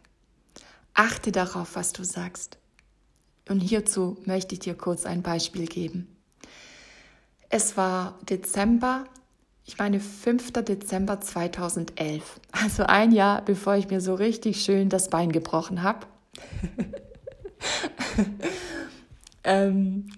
Achte 0.93 1.33
darauf, 1.33 1.77
was 1.77 1.93
du 1.93 2.05
sagst. 2.05 2.59
Und 3.49 3.61
hierzu 3.61 4.17
möchte 4.25 4.55
ich 4.55 4.61
dir 4.61 4.75
kurz 4.75 5.07
ein 5.07 5.23
Beispiel 5.23 5.67
geben. 5.67 6.09
Es 7.51 7.77
war 7.77 8.19
Dezember, 8.29 9.05
ich 9.67 9.79
meine 9.79 10.01
5. 10.01 10.53
Dezember 10.53 11.21
2011, 11.21 12.41
also 12.53 12.85
ein 12.85 13.13
Jahr 13.13 13.43
bevor 13.43 13.77
ich 13.77 13.89
mir 13.89 14.01
so 14.01 14.15
richtig 14.15 14.63
schön 14.63 14.89
das 14.89 15.09
Bein 15.09 15.31
gebrochen 15.31 15.83
habe. 15.83 16.07
ähm, 19.45 20.11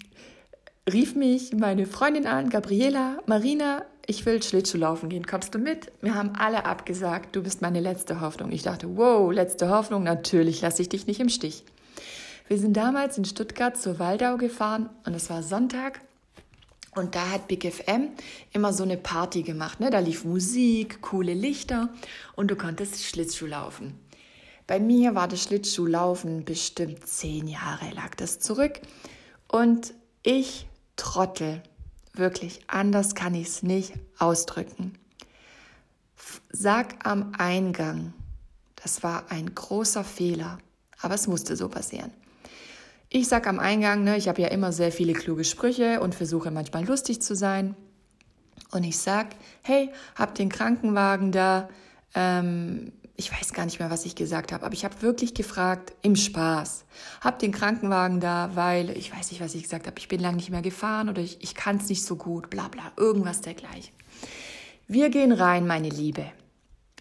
rief 0.90 1.14
mich 1.14 1.52
meine 1.52 1.86
Freundin 1.86 2.26
an, 2.26 2.48
Gabriela, 2.48 3.18
Marina, 3.26 3.84
ich 4.06 4.24
will 4.24 4.42
Schlittschuh 4.42 4.78
laufen 4.78 5.08
gehen, 5.08 5.26
kommst 5.26 5.54
du 5.54 5.58
mit? 5.58 5.92
Wir 6.00 6.14
haben 6.14 6.32
alle 6.36 6.64
abgesagt, 6.64 7.34
du 7.34 7.42
bist 7.42 7.62
meine 7.62 7.80
letzte 7.80 8.20
Hoffnung. 8.20 8.52
Ich 8.52 8.62
dachte, 8.62 8.96
wow, 8.96 9.32
letzte 9.32 9.68
Hoffnung, 9.68 10.04
natürlich 10.04 10.60
lasse 10.60 10.82
ich 10.82 10.88
dich 10.88 11.06
nicht 11.06 11.20
im 11.20 11.28
Stich. 11.28 11.64
Wir 12.48 12.58
sind 12.58 12.76
damals 12.76 13.18
in 13.18 13.24
Stuttgart 13.24 13.76
zur 13.76 13.98
Waldau 13.98 14.36
gefahren 14.36 14.88
und 15.04 15.14
es 15.14 15.28
war 15.30 15.42
Sonntag 15.42 16.00
und 16.94 17.14
da 17.14 17.30
hat 17.30 17.48
Big 17.48 17.70
FM 17.70 18.10
immer 18.52 18.72
so 18.72 18.84
eine 18.84 18.96
Party 18.96 19.42
gemacht. 19.42 19.80
Ne? 19.80 19.90
Da 19.90 19.98
lief 19.98 20.24
Musik, 20.24 21.02
coole 21.02 21.34
Lichter 21.34 21.88
und 22.36 22.50
du 22.50 22.56
konntest 22.56 23.02
Schlittschuh 23.04 23.46
laufen. 23.46 23.98
Bei 24.66 24.80
mir 24.80 25.14
war 25.14 25.28
das 25.28 25.42
Schlittschuhlaufen 25.42 26.44
bestimmt 26.44 27.06
zehn 27.06 27.46
Jahre 27.48 27.90
lag 27.94 28.14
das 28.16 28.38
zurück 28.38 28.80
und 29.48 29.94
ich 30.22 30.66
Trottel, 30.96 31.62
wirklich 32.18 32.60
anders 32.66 33.14
kann 33.14 33.34
ich 33.34 33.48
es 33.48 33.62
nicht 33.62 33.94
ausdrücken. 34.18 34.92
Sag 36.50 37.06
am 37.06 37.32
Eingang, 37.38 38.12
das 38.82 39.02
war 39.02 39.30
ein 39.30 39.54
großer 39.54 40.04
Fehler, 40.04 40.58
aber 41.00 41.14
es 41.14 41.26
musste 41.26 41.56
so 41.56 41.68
passieren. 41.68 42.10
Ich 43.08 43.28
sag 43.28 43.46
am 43.46 43.58
Eingang, 43.58 44.04
ne, 44.04 44.16
ich 44.16 44.28
habe 44.28 44.42
ja 44.42 44.48
immer 44.48 44.72
sehr 44.72 44.90
viele 44.90 45.12
kluge 45.12 45.44
Sprüche 45.44 46.00
und 46.00 46.14
versuche 46.14 46.50
manchmal 46.50 46.84
lustig 46.84 47.22
zu 47.22 47.36
sein. 47.36 47.76
Und 48.72 48.84
ich 48.84 48.98
sag, 48.98 49.28
hey, 49.62 49.90
hab 50.16 50.34
den 50.34 50.48
Krankenwagen 50.48 51.30
da, 51.30 51.68
ähm, 52.14 52.92
ich 53.16 53.32
weiß 53.32 53.52
gar 53.52 53.64
nicht 53.64 53.78
mehr, 53.78 53.90
was 53.90 54.04
ich 54.04 54.14
gesagt 54.14 54.52
habe, 54.52 54.64
aber 54.64 54.74
ich 54.74 54.84
habe 54.84 55.00
wirklich 55.02 55.34
gefragt 55.34 55.92
im 56.02 56.16
Spaß. 56.16 56.84
Hab 57.20 57.38
den 57.38 57.52
Krankenwagen 57.52 58.20
da, 58.20 58.50
weil 58.54 58.90
ich 58.90 59.14
weiß 59.14 59.30
nicht, 59.30 59.40
was 59.40 59.54
ich 59.54 59.62
gesagt 59.62 59.86
habe. 59.86 59.98
Ich 59.98 60.08
bin 60.08 60.20
lange 60.20 60.36
nicht 60.36 60.50
mehr 60.50 60.62
gefahren 60.62 61.08
oder 61.08 61.22
ich, 61.22 61.42
ich 61.42 61.54
kann 61.54 61.76
es 61.76 61.88
nicht 61.88 62.04
so 62.04 62.16
gut, 62.16 62.50
bla 62.50 62.68
bla, 62.68 62.92
irgendwas 62.96 63.40
dergleichen. 63.40 63.94
Wir 64.86 65.08
gehen 65.08 65.32
rein, 65.32 65.66
meine 65.66 65.88
Liebe. 65.88 66.26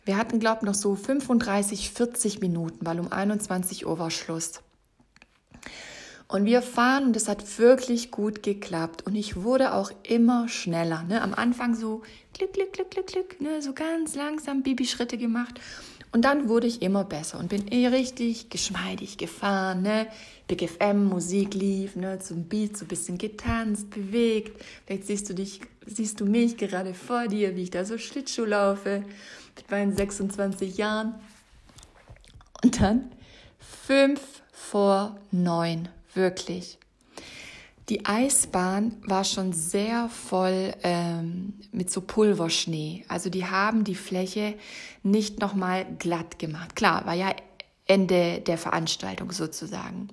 Wir 0.05 0.17
hatten, 0.17 0.39
glaube 0.39 0.59
ich, 0.61 0.65
noch 0.67 0.75
so 0.75 0.95
35, 0.95 1.89
40 1.89 2.39
Minuten, 2.39 2.85
weil 2.85 2.99
um 2.99 3.11
21 3.11 3.85
Uhr 3.85 3.99
war 3.99 4.11
Schluss. 4.11 4.61
Und 6.27 6.45
wir 6.45 6.61
fahren 6.61 7.05
und 7.05 7.15
es 7.15 7.27
hat 7.27 7.59
wirklich 7.59 8.09
gut 8.09 8.41
geklappt. 8.41 9.05
Und 9.05 9.15
ich 9.15 9.43
wurde 9.43 9.73
auch 9.73 9.91
immer 10.03 10.49
schneller. 10.49 11.03
Ne? 11.03 11.21
Am 11.21 11.33
Anfang 11.33 11.75
so 11.75 12.01
klick, 12.33 12.53
klick, 12.53 12.73
klick, 12.73 12.89
klick, 12.91 13.07
klick, 13.07 13.41
ne? 13.41 13.61
so 13.61 13.73
ganz 13.73 14.15
langsam 14.15 14.63
Bibi-Schritte 14.63 15.17
gemacht. 15.17 15.59
Und 16.11 16.23
dann 16.23 16.47
wurde 16.47 16.67
ich 16.67 16.81
immer 16.81 17.03
besser 17.03 17.39
und 17.39 17.49
bin 17.49 17.67
eh 17.67 17.87
richtig 17.87 18.49
geschmeidig 18.49 19.17
gefahren. 19.17 19.81
Ne? 19.81 20.07
Big 20.47 20.69
FM, 20.69 21.05
Musik 21.05 21.53
lief, 21.53 21.95
ne? 21.95 22.19
zum 22.19 22.45
Beat 22.45 22.77
so 22.77 22.85
ein 22.85 22.87
bisschen 22.87 23.17
getanzt, 23.17 23.89
bewegt. 23.89 24.63
Vielleicht 24.85 25.07
siehst 25.07 25.29
du 25.29 25.33
dich, 25.33 25.61
siehst 25.85 26.19
du 26.19 26.25
mich 26.25 26.57
gerade 26.57 26.93
vor 26.93 27.27
dir, 27.27 27.55
wie 27.55 27.63
ich 27.63 27.71
da 27.71 27.83
so 27.83 27.97
Schlittschuh 27.97 28.45
laufe 28.45 29.03
mit 29.55 29.71
meinen 29.71 29.95
26 29.95 30.77
Jahren. 30.77 31.15
Und 32.63 32.79
dann 32.79 33.11
fünf 33.59 34.21
vor 34.51 35.17
neun 35.31 35.89
wirklich. 36.13 36.79
Die 37.89 38.05
Eisbahn 38.05 38.97
war 39.05 39.23
schon 39.23 39.53
sehr 39.53 40.09
voll 40.09 40.73
ähm, 40.81 41.53
mit 41.71 41.91
so 41.91 42.01
Pulverschnee. 42.01 43.05
Also 43.07 43.29
die 43.29 43.45
haben 43.45 43.83
die 43.83 43.95
Fläche 43.95 44.55
nicht 45.03 45.39
nochmal 45.39 45.85
glatt 45.99 46.39
gemacht. 46.39 46.75
Klar, 46.75 47.05
war 47.05 47.13
ja 47.13 47.35
Ende 47.85 48.41
der 48.41 48.57
Veranstaltung 48.57 49.31
sozusagen. 49.31 50.07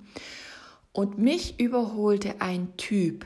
Und 0.91 1.17
mich 1.17 1.59
überholte 1.59 2.41
ein 2.41 2.77
Typ 2.77 3.25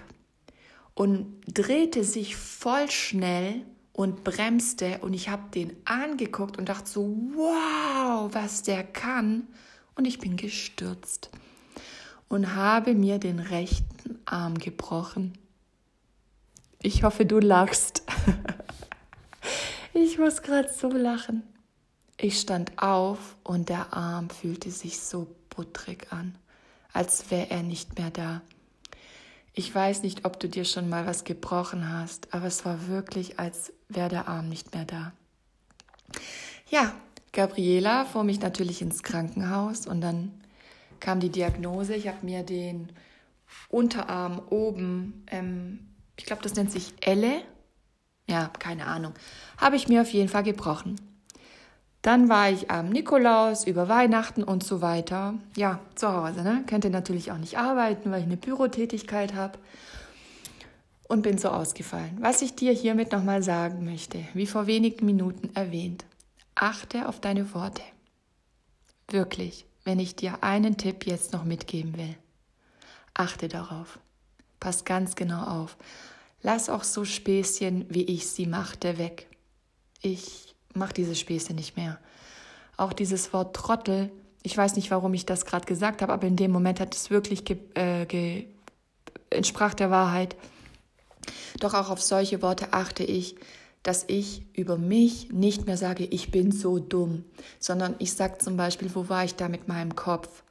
und 0.93 1.41
drehte 1.45 2.05
sich 2.05 2.38
voll 2.38 2.89
schnell 2.89 3.63
und 3.91 4.23
bremste 4.23 4.99
und 5.01 5.13
ich 5.13 5.27
habe 5.27 5.51
den 5.53 5.75
angeguckt 5.83 6.57
und 6.57 6.69
dachte 6.69 6.89
so, 6.89 7.05
wow, 7.33 8.29
was 8.31 8.63
der 8.63 8.86
kann. 8.86 9.47
Und 9.95 10.05
ich 10.05 10.19
bin 10.19 10.38
gestürzt 10.38 11.31
und 12.30 12.56
habe 12.56 12.94
mir 12.94 13.20
den 13.20 13.40
rechten 13.40 14.20
Arm 14.26 14.58
gebrochen. 14.58 15.38
Ich 16.82 17.04
hoffe, 17.04 17.26
du 17.26 17.40
lachst. 17.40 18.04
ich 19.94 20.18
muss 20.18 20.42
gerade 20.42 20.72
so 20.72 20.90
lachen. 20.90 21.44
Ich 22.20 22.40
stand 22.40 22.82
auf 22.82 23.36
und 23.44 23.70
der 23.70 23.94
Arm 23.94 24.30
fühlte 24.30 24.72
sich 24.72 25.00
so 25.00 25.36
butterig 25.50 26.08
an, 26.12 26.36
als 26.94 27.30
wäre 27.30 27.50
er 27.52 27.63
nicht 27.63 27.98
mehr 27.98 28.10
da. 28.10 28.42
Ich 29.54 29.74
weiß 29.74 30.04
nicht, 30.04 30.26
ob 30.26 30.40
du 30.40 30.48
dir 30.48 30.66
schon 30.66 30.88
mal 30.88 31.08
was 31.08 31.24
gebrochen 31.24 31.92
hast, 31.92 32.34
aber 32.34 32.46
es 32.46 32.63
war 32.66 32.88
wirklich, 32.88 33.40
als 33.40 33.74
wäre 33.90 34.10
der 34.10 34.28
Arm 34.28 34.50
nicht 34.50 34.74
mehr 34.76 34.86
da. 34.86 35.13
Ja, 36.70 36.94
Gabriela 37.32 38.06
fuhr 38.06 38.24
mich 38.24 38.40
natürlich 38.40 38.82
ins 38.82 39.04
Krankenhaus 39.04 39.88
und 39.88 40.02
dann 40.02 40.32
kam 40.99 41.19
die 41.19 41.29
Diagnose. 41.29 41.95
Ich 41.95 42.07
habe 42.07 42.25
mir 42.25 42.43
den 42.43 42.89
Unterarm 43.69 44.41
oben, 44.49 45.25
ähm, 45.27 45.79
ich 46.17 46.25
glaube, 46.25 46.41
das 46.41 46.55
nennt 46.55 46.71
sich 46.71 46.93
Elle. 47.01 47.41
Ja, 48.27 48.51
keine 48.60 48.88
Ahnung. 48.88 49.13
Habe 49.57 49.75
ich 49.75 49.88
mir 49.88 50.01
auf 50.01 50.12
jeden 50.12 50.29
Fall 50.29 50.43
gebrochen. 50.43 50.95
Dann 52.01 52.29
war 52.29 52.49
ich 52.49 52.69
am 52.71 52.89
Nikolaus, 52.89 53.65
über 53.65 53.89
Weihnachten 53.89 54.43
und 54.43 54.63
so 54.63 54.81
weiter. 54.81 55.36
Ja, 55.55 55.79
zu 55.95 56.12
Hause, 56.12 56.41
ne? 56.41 56.63
Könnte 56.67 56.89
natürlich 56.89 57.31
auch 57.31 57.38
nicht 57.38 57.57
arbeiten, 57.57 58.12
weil 58.12 58.19
ich 58.19 58.25
eine 58.25 58.38
Bürotätigkeit 58.38 59.33
habe. 59.33 59.60
Und 61.07 61.21
bin 61.21 61.38
so 61.38 61.49
ausgefallen. 61.49 62.17
Was 62.19 62.41
ich 62.41 62.55
dir 62.55 62.73
hiermit 62.73 63.13
nochmal 63.13 63.41
sagen 63.41 63.86
möchte, 63.86 64.19
wie 64.33 64.45
vor 64.45 64.67
wenigen 64.67 65.05
Minuten 65.05 65.55
erwähnt, 65.55 66.05
achte 66.53 67.07
auf 67.07 67.21
deine 67.21 67.53
Worte. 67.53 67.81
Wirklich 69.10 69.65
wenn 69.88 70.00
ich 70.00 70.17
dir 70.17 70.43
einen 70.43 70.76
Tipp 70.76 71.06
jetzt 71.06 71.32
noch 71.32 71.45
mitgeben 71.45 71.95
will. 71.95 72.13
Achte 73.13 73.47
darauf. 73.47 74.00
Pass 74.60 74.84
ganz 74.84 75.15
genau 75.15 75.41
auf. 75.41 75.78
Lass 76.41 76.69
auch 76.69 76.84
so 76.84 77.06
Späßchen, 77.06 77.86
wie 77.88 78.04
ich 78.04 78.28
sie 78.28 78.47
machte, 78.47 78.97
weg. 78.97 79.28
Ich 80.02 80.56
mache 80.73 80.93
diese 80.93 81.15
Späße 81.15 81.54
nicht 81.54 81.78
mehr. 81.78 82.00
Auch 82.76 82.91
dieses 82.91 83.32
Wort 83.32 83.56
Trottel, 83.56 84.12
ich 84.43 84.58
weiß 84.58 84.76
nicht, 84.76 84.91
warum 84.91 85.13
ich 85.13 85.26
das 85.26 85.45
gerade 85.45 85.65
gesagt 85.65 86.02
habe, 86.02 86.12
aber 86.12 86.28
in 86.28 86.36
dem 86.36 86.52
Moment 86.52 86.82
hat 86.82 86.93
es 86.93 87.10
wirklich 87.10 87.45
äh, 87.76 88.43
entsprach 89.30 89.73
der 89.73 89.89
Wahrheit. 89.89 90.36
Doch 91.62 91.73
auch 91.73 91.89
auf 91.89 92.02
solche 92.02 92.41
Worte 92.41 92.73
achte 92.73 93.06
ich, 93.06 93.38
dass 93.88 94.04
ich 94.08 94.45
über 94.54 94.78
mich 94.78 95.32
nicht 95.32 95.65
mehr 95.65 95.78
sage, 95.78 96.04
ich 96.04 96.30
bin 96.30 96.52
so 96.52 96.78
dumm, 96.78 97.23
sondern 97.58 97.95
ich 98.00 98.12
sage 98.12 98.38
zum 98.38 98.58
Beispiel, 98.58 98.93
wo 98.93 99.08
war 99.08 99.23
ich 99.23 99.36
da 99.36 99.47
mit 99.47 99.69
meinem 99.69 99.95
Kopf? 99.95 100.43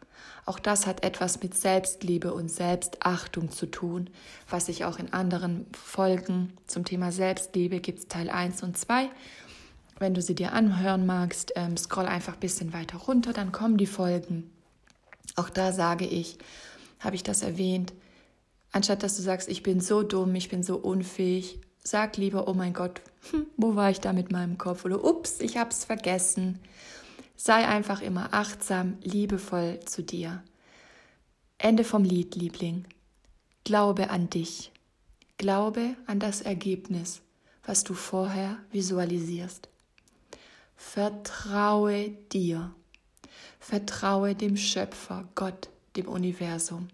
Auch 0.46 0.58
das 0.58 0.86
hat 0.86 1.04
etwas 1.04 1.42
mit 1.42 1.54
Selbstliebe 1.54 2.32
und 2.32 2.50
Selbstachtung 2.50 3.50
zu 3.50 3.66
tun, 3.66 4.08
was 4.48 4.70
ich 4.70 4.86
auch 4.86 4.98
in 4.98 5.12
anderen 5.12 5.66
Folgen 5.74 6.54
zum 6.66 6.86
Thema 6.86 7.12
Selbstliebe 7.12 7.80
gibt 7.80 7.98
es 7.98 8.08
Teil 8.08 8.30
1 8.30 8.62
und 8.62 8.78
2. 8.78 9.10
Wenn 9.98 10.14
du 10.14 10.22
sie 10.22 10.34
dir 10.34 10.54
anhören 10.54 11.04
magst, 11.04 11.52
ähm, 11.56 11.76
scroll 11.76 12.06
einfach 12.06 12.34
ein 12.34 12.40
bisschen 12.40 12.72
weiter 12.72 12.96
runter, 12.96 13.34
dann 13.34 13.52
kommen 13.52 13.76
die 13.76 13.84
Folgen. 13.84 14.50
Auch 15.34 15.50
da 15.50 15.72
sage 15.72 16.06
ich, 16.06 16.38
habe 17.00 17.16
ich 17.16 17.22
das 17.22 17.42
erwähnt, 17.42 17.92
anstatt 18.72 19.02
dass 19.02 19.14
du 19.14 19.20
sagst, 19.20 19.50
ich 19.50 19.62
bin 19.62 19.80
so 19.80 20.02
dumm, 20.02 20.34
ich 20.36 20.48
bin 20.48 20.62
so 20.62 20.76
unfähig, 20.78 21.60
Sag 21.86 22.16
lieber, 22.16 22.48
oh 22.48 22.52
mein 22.52 22.72
Gott, 22.72 23.00
hm, 23.30 23.46
wo 23.56 23.76
war 23.76 23.90
ich 23.90 24.00
da 24.00 24.12
mit 24.12 24.32
meinem 24.32 24.58
Kopf? 24.58 24.84
Oder 24.84 25.04
ups, 25.04 25.38
ich 25.38 25.56
hab's 25.56 25.84
vergessen. 25.84 26.58
Sei 27.36 27.64
einfach 27.64 28.02
immer 28.02 28.34
achtsam, 28.34 28.98
liebevoll 29.02 29.78
zu 29.84 30.02
dir. 30.02 30.42
Ende 31.58 31.84
vom 31.84 32.02
Lied, 32.02 32.34
Liebling. 32.34 32.88
Glaube 33.62 34.10
an 34.10 34.28
dich. 34.28 34.72
Glaube 35.38 35.94
an 36.08 36.18
das 36.18 36.42
Ergebnis, 36.42 37.22
was 37.64 37.84
du 37.84 37.94
vorher 37.94 38.58
visualisierst. 38.72 39.68
Vertraue 40.74 42.08
dir. 42.32 42.74
Vertraue 43.60 44.34
dem 44.34 44.56
Schöpfer, 44.56 45.28
Gott, 45.36 45.68
dem 45.94 46.08
Universum. 46.08 46.88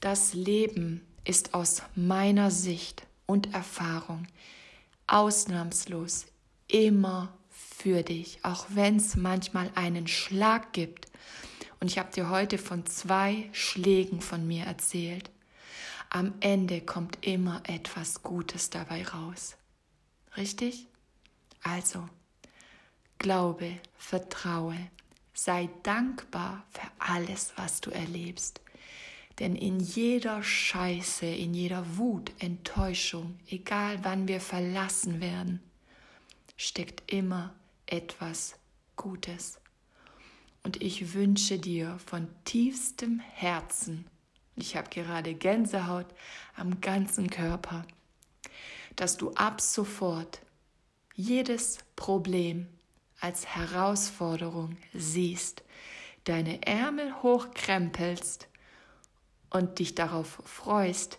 Das 0.00 0.32
Leben 0.32 1.02
ist 1.24 1.52
aus 1.52 1.82
meiner 1.94 2.50
Sicht 2.50 3.05
und 3.26 3.52
Erfahrung 3.54 4.26
ausnahmslos 5.06 6.26
immer 6.68 7.32
für 7.50 8.02
dich, 8.02 8.40
auch 8.42 8.66
wenn 8.70 8.96
es 8.96 9.16
manchmal 9.16 9.70
einen 9.74 10.08
Schlag 10.08 10.72
gibt. 10.72 11.06
Und 11.80 11.88
ich 11.88 11.98
habe 11.98 12.12
dir 12.12 12.30
heute 12.30 12.58
von 12.58 12.86
zwei 12.86 13.48
Schlägen 13.52 14.20
von 14.20 14.46
mir 14.46 14.64
erzählt. 14.64 15.30
Am 16.10 16.34
Ende 16.40 16.80
kommt 16.80 17.24
immer 17.26 17.62
etwas 17.66 18.22
Gutes 18.22 18.70
dabei 18.70 19.06
raus. 19.06 19.56
Richtig? 20.36 20.86
Also, 21.62 22.08
glaube, 23.18 23.78
vertraue, 23.96 24.78
sei 25.34 25.68
dankbar 25.82 26.64
für 26.70 26.88
alles, 26.98 27.52
was 27.56 27.80
du 27.80 27.90
erlebst. 27.90 28.60
Denn 29.38 29.54
in 29.54 29.80
jeder 29.80 30.42
Scheiße, 30.42 31.26
in 31.26 31.52
jeder 31.52 31.98
Wut, 31.98 32.32
Enttäuschung, 32.38 33.38
egal 33.48 33.98
wann 34.02 34.28
wir 34.28 34.40
verlassen 34.40 35.20
werden, 35.20 35.60
steckt 36.56 37.12
immer 37.12 37.54
etwas 37.84 38.56
Gutes. 38.96 39.60
Und 40.62 40.82
ich 40.82 41.12
wünsche 41.12 41.58
dir 41.58 41.98
von 42.04 42.28
tiefstem 42.44 43.20
Herzen, 43.20 44.06
ich 44.56 44.74
habe 44.74 44.88
gerade 44.88 45.34
Gänsehaut 45.34 46.06
am 46.56 46.80
ganzen 46.80 47.28
Körper, 47.28 47.84
dass 48.96 49.18
du 49.18 49.32
ab 49.32 49.60
sofort 49.60 50.40
jedes 51.14 51.78
Problem 51.94 52.66
als 53.20 53.46
Herausforderung 53.46 54.76
siehst, 54.94 55.62
deine 56.24 56.66
Ärmel 56.66 57.22
hochkrempelst 57.22 58.48
und 59.56 59.78
dich 59.78 59.94
darauf 59.94 60.38
freust, 60.44 61.18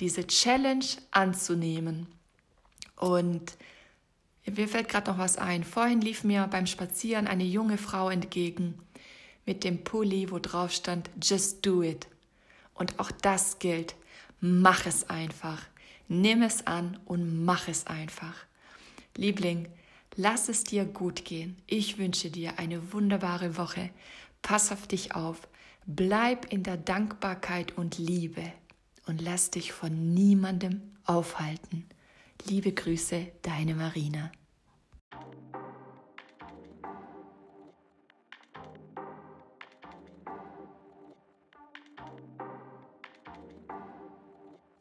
diese 0.00 0.26
Challenge 0.26 0.84
anzunehmen. 1.10 2.06
Und 2.96 3.56
mir 4.46 4.68
fällt 4.68 4.88
gerade 4.88 5.10
noch 5.10 5.18
was 5.18 5.38
ein. 5.38 5.64
Vorhin 5.64 6.00
lief 6.00 6.24
mir 6.24 6.46
beim 6.46 6.66
Spazieren 6.66 7.26
eine 7.26 7.44
junge 7.44 7.78
Frau 7.78 8.10
entgegen 8.10 8.78
mit 9.44 9.64
dem 9.64 9.84
Pulli, 9.84 10.30
wo 10.30 10.38
drauf 10.38 10.72
stand, 10.72 11.10
Just 11.22 11.64
do 11.64 11.82
it. 11.82 12.06
Und 12.74 12.98
auch 12.98 13.10
das 13.10 13.58
gilt. 13.58 13.94
Mach 14.40 14.86
es 14.86 15.08
einfach. 15.08 15.62
Nimm 16.08 16.42
es 16.42 16.66
an 16.66 16.98
und 17.04 17.44
mach 17.44 17.68
es 17.68 17.86
einfach. 17.86 18.34
Liebling, 19.16 19.68
Lass 20.18 20.48
es 20.48 20.64
dir 20.64 20.86
gut 20.86 21.26
gehen. 21.26 21.58
Ich 21.66 21.98
wünsche 21.98 22.30
dir 22.30 22.58
eine 22.58 22.94
wunderbare 22.94 23.58
Woche. 23.58 23.90
Pass 24.40 24.72
auf 24.72 24.86
dich 24.86 25.14
auf. 25.14 25.46
Bleib 25.88 26.52
in 26.52 26.64
der 26.64 26.78
Dankbarkeit 26.78 27.78
und 27.78 27.96
Liebe 27.98 28.42
und 29.06 29.22
lass 29.22 29.52
dich 29.52 29.70
von 29.70 30.12
niemandem 30.14 30.96
aufhalten. 31.04 31.88
Liebe 32.48 32.72
Grüße, 32.72 33.28
deine 33.42 33.76
Marina. 33.76 34.32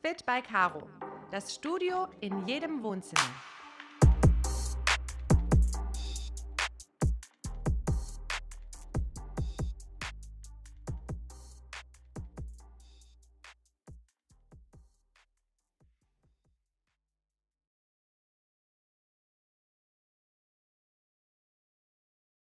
Fit 0.01 0.25
by 0.25 0.41
Caro. 0.41 0.89
Das 1.29 1.53
Studio 1.53 2.07
in 2.19 2.47
jedem 2.47 2.81
Wohnzimmer. 2.81 3.54